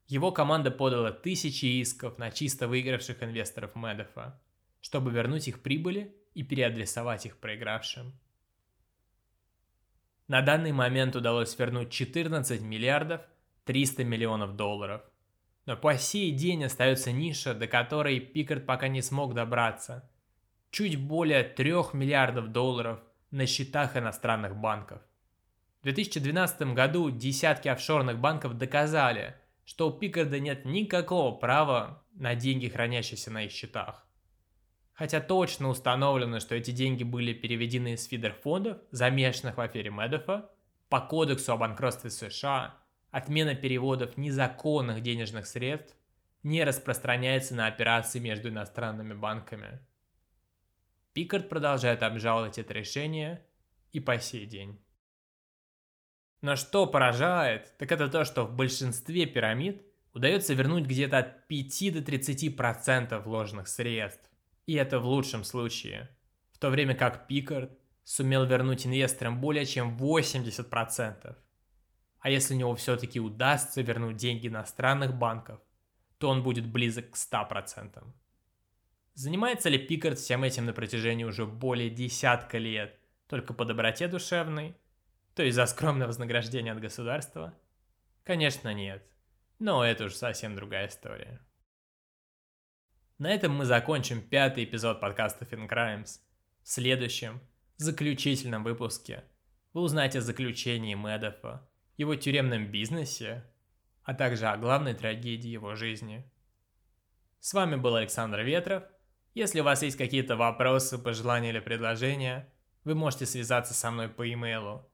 Его 0.06 0.32
команда 0.32 0.70
подала 0.70 1.12
тысячи 1.12 1.66
исков 1.80 2.18
на 2.18 2.30
чисто 2.30 2.68
выигравших 2.68 3.22
инвесторов 3.22 3.74
Медофа– 3.74 4.40
чтобы 4.80 5.10
вернуть 5.10 5.48
их 5.48 5.62
прибыли 5.62 6.14
и 6.34 6.42
переадресовать 6.42 7.26
их 7.26 7.38
проигравшим. 7.38 8.12
На 10.28 10.42
данный 10.42 10.72
момент 10.72 11.16
удалось 11.16 11.58
вернуть 11.58 11.90
14 11.90 12.60
миллиардов 12.60 13.22
300 13.64 14.04
миллионов 14.04 14.56
долларов. 14.56 15.02
Но 15.66 15.76
по 15.76 15.96
сей 15.96 16.32
день 16.32 16.64
остается 16.64 17.12
ниша, 17.12 17.54
до 17.54 17.66
которой 17.66 18.20
Пикард 18.20 18.66
пока 18.66 18.88
не 18.88 19.02
смог 19.02 19.34
добраться. 19.34 20.10
Чуть 20.70 20.98
более 20.98 21.44
3 21.44 21.72
миллиардов 21.92 22.52
долларов 22.52 23.00
на 23.30 23.46
счетах 23.46 23.96
иностранных 23.96 24.56
банков. 24.56 25.02
В 25.80 25.84
2012 25.84 26.74
году 26.74 27.08
десятки 27.10 27.68
офшорных 27.68 28.18
банков 28.18 28.58
доказали, 28.58 29.36
что 29.64 29.88
у 29.88 29.92
Пикарда 29.92 30.40
нет 30.40 30.64
никакого 30.64 31.36
права 31.36 32.02
на 32.14 32.34
деньги, 32.34 32.66
хранящиеся 32.66 33.30
на 33.30 33.44
их 33.44 33.52
счетах. 33.52 34.04
Хотя 34.92 35.20
точно 35.20 35.68
установлено, 35.68 36.40
что 36.40 36.56
эти 36.56 36.72
деньги 36.72 37.04
были 37.04 37.32
переведены 37.32 37.92
из 37.92 38.08
фидер-фондов, 38.08 38.78
замешанных 38.90 39.56
в 39.56 39.60
афере 39.60 39.90
Медофа, 39.90 40.50
по 40.88 41.00
кодексу 41.00 41.52
о 41.52 41.56
банкротстве 41.56 42.10
США, 42.10 42.74
отмена 43.12 43.54
переводов 43.54 44.16
незаконных 44.16 45.00
денежных 45.00 45.46
средств 45.46 45.96
не 46.42 46.64
распространяется 46.64 47.54
на 47.54 47.68
операции 47.68 48.18
между 48.18 48.48
иностранными 48.48 49.14
банками. 49.14 49.78
Пикард 51.12 51.48
продолжает 51.48 52.02
обжаловать 52.02 52.58
это 52.58 52.74
решение 52.74 53.46
и 53.92 54.00
по 54.00 54.18
сей 54.18 54.46
день. 54.46 54.80
Но 56.40 56.56
что 56.56 56.86
поражает, 56.86 57.76
так 57.78 57.90
это 57.90 58.08
то, 58.08 58.24
что 58.24 58.44
в 58.44 58.54
большинстве 58.54 59.26
пирамид 59.26 59.82
удается 60.14 60.54
вернуть 60.54 60.84
где-то 60.84 61.18
от 61.18 61.48
5 61.48 61.92
до 61.92 62.12
30% 62.12 63.22
вложенных 63.22 63.68
средств. 63.68 64.30
И 64.66 64.74
это 64.74 65.00
в 65.00 65.06
лучшем 65.06 65.44
случае. 65.44 66.10
В 66.52 66.58
то 66.58 66.70
время 66.70 66.94
как 66.94 67.26
Пикард 67.26 67.70
сумел 68.04 68.44
вернуть 68.44 68.86
инвесторам 68.86 69.40
более 69.40 69.64
чем 69.66 69.96
80%. 69.96 71.36
А 72.20 72.30
если 72.30 72.54
у 72.54 72.56
него 72.56 72.74
все-таки 72.74 73.20
удастся 73.20 73.80
вернуть 73.80 74.16
деньги 74.16 74.48
иностранных 74.48 75.16
банков, 75.16 75.60
то 76.18 76.28
он 76.28 76.42
будет 76.42 76.66
близок 76.66 77.10
к 77.10 77.16
100%. 77.16 78.02
Занимается 79.14 79.68
ли 79.68 79.78
Пикард 79.78 80.18
всем 80.18 80.44
этим 80.44 80.66
на 80.66 80.72
протяжении 80.72 81.24
уже 81.24 81.46
более 81.46 81.90
десятка 81.90 82.58
лет, 82.58 82.98
только 83.28 83.54
по 83.54 83.64
доброте 83.64 84.08
душевной, 84.08 84.76
то 85.38 85.44
есть 85.44 85.54
за 85.54 85.66
скромное 85.66 86.08
вознаграждение 86.08 86.72
от 86.72 86.80
государства? 86.80 87.54
Конечно 88.24 88.74
нет, 88.74 89.06
но 89.60 89.84
это 89.84 90.06
уже 90.06 90.16
совсем 90.16 90.56
другая 90.56 90.88
история. 90.88 91.40
На 93.18 93.30
этом 93.30 93.54
мы 93.54 93.64
закончим 93.64 94.20
пятый 94.20 94.64
эпизод 94.64 95.00
подкаста 95.00 95.44
FinCrimes. 95.44 96.18
В 96.64 96.68
следующем, 96.68 97.40
заключительном 97.76 98.64
выпуске, 98.64 99.22
вы 99.74 99.82
узнаете 99.82 100.18
о 100.18 100.22
заключении 100.22 100.94
Медофа, 100.94 101.70
его 101.96 102.16
тюремном 102.16 102.72
бизнесе, 102.72 103.44
а 104.02 104.14
также 104.14 104.48
о 104.48 104.56
главной 104.56 104.94
трагедии 104.94 105.50
его 105.50 105.76
жизни. 105.76 106.28
С 107.38 107.54
вами 107.54 107.76
был 107.76 107.94
Александр 107.94 108.40
Ветров. 108.40 108.82
Если 109.34 109.60
у 109.60 109.64
вас 109.64 109.84
есть 109.84 109.96
какие-то 109.96 110.34
вопросы, 110.34 110.98
пожелания 110.98 111.50
или 111.50 111.60
предложения, 111.60 112.52
вы 112.82 112.96
можете 112.96 113.24
связаться 113.24 113.72
со 113.72 113.92
мной 113.92 114.08
по 114.08 114.28
имейлу 114.28 114.90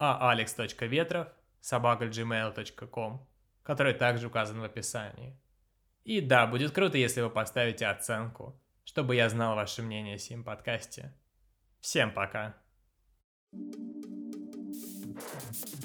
aalex.vetrov 0.00 1.28
собака.gmail.com, 1.60 3.26
который 3.62 3.94
также 3.94 4.26
указан 4.26 4.60
в 4.60 4.64
описании. 4.64 5.38
И 6.04 6.20
да, 6.20 6.46
будет 6.46 6.72
круто, 6.72 6.96
если 6.96 7.20
вы 7.20 7.30
поставите 7.30 7.86
оценку, 7.86 8.60
чтобы 8.84 9.14
я 9.14 9.28
знал 9.28 9.54
ваше 9.56 9.82
мнение 9.82 10.14
о 10.14 10.18
сим 10.18 10.44
подкасте. 10.44 11.14
Всем 11.80 12.12
пока. 12.12 12.56
thank 15.20 15.72
you 15.72 15.77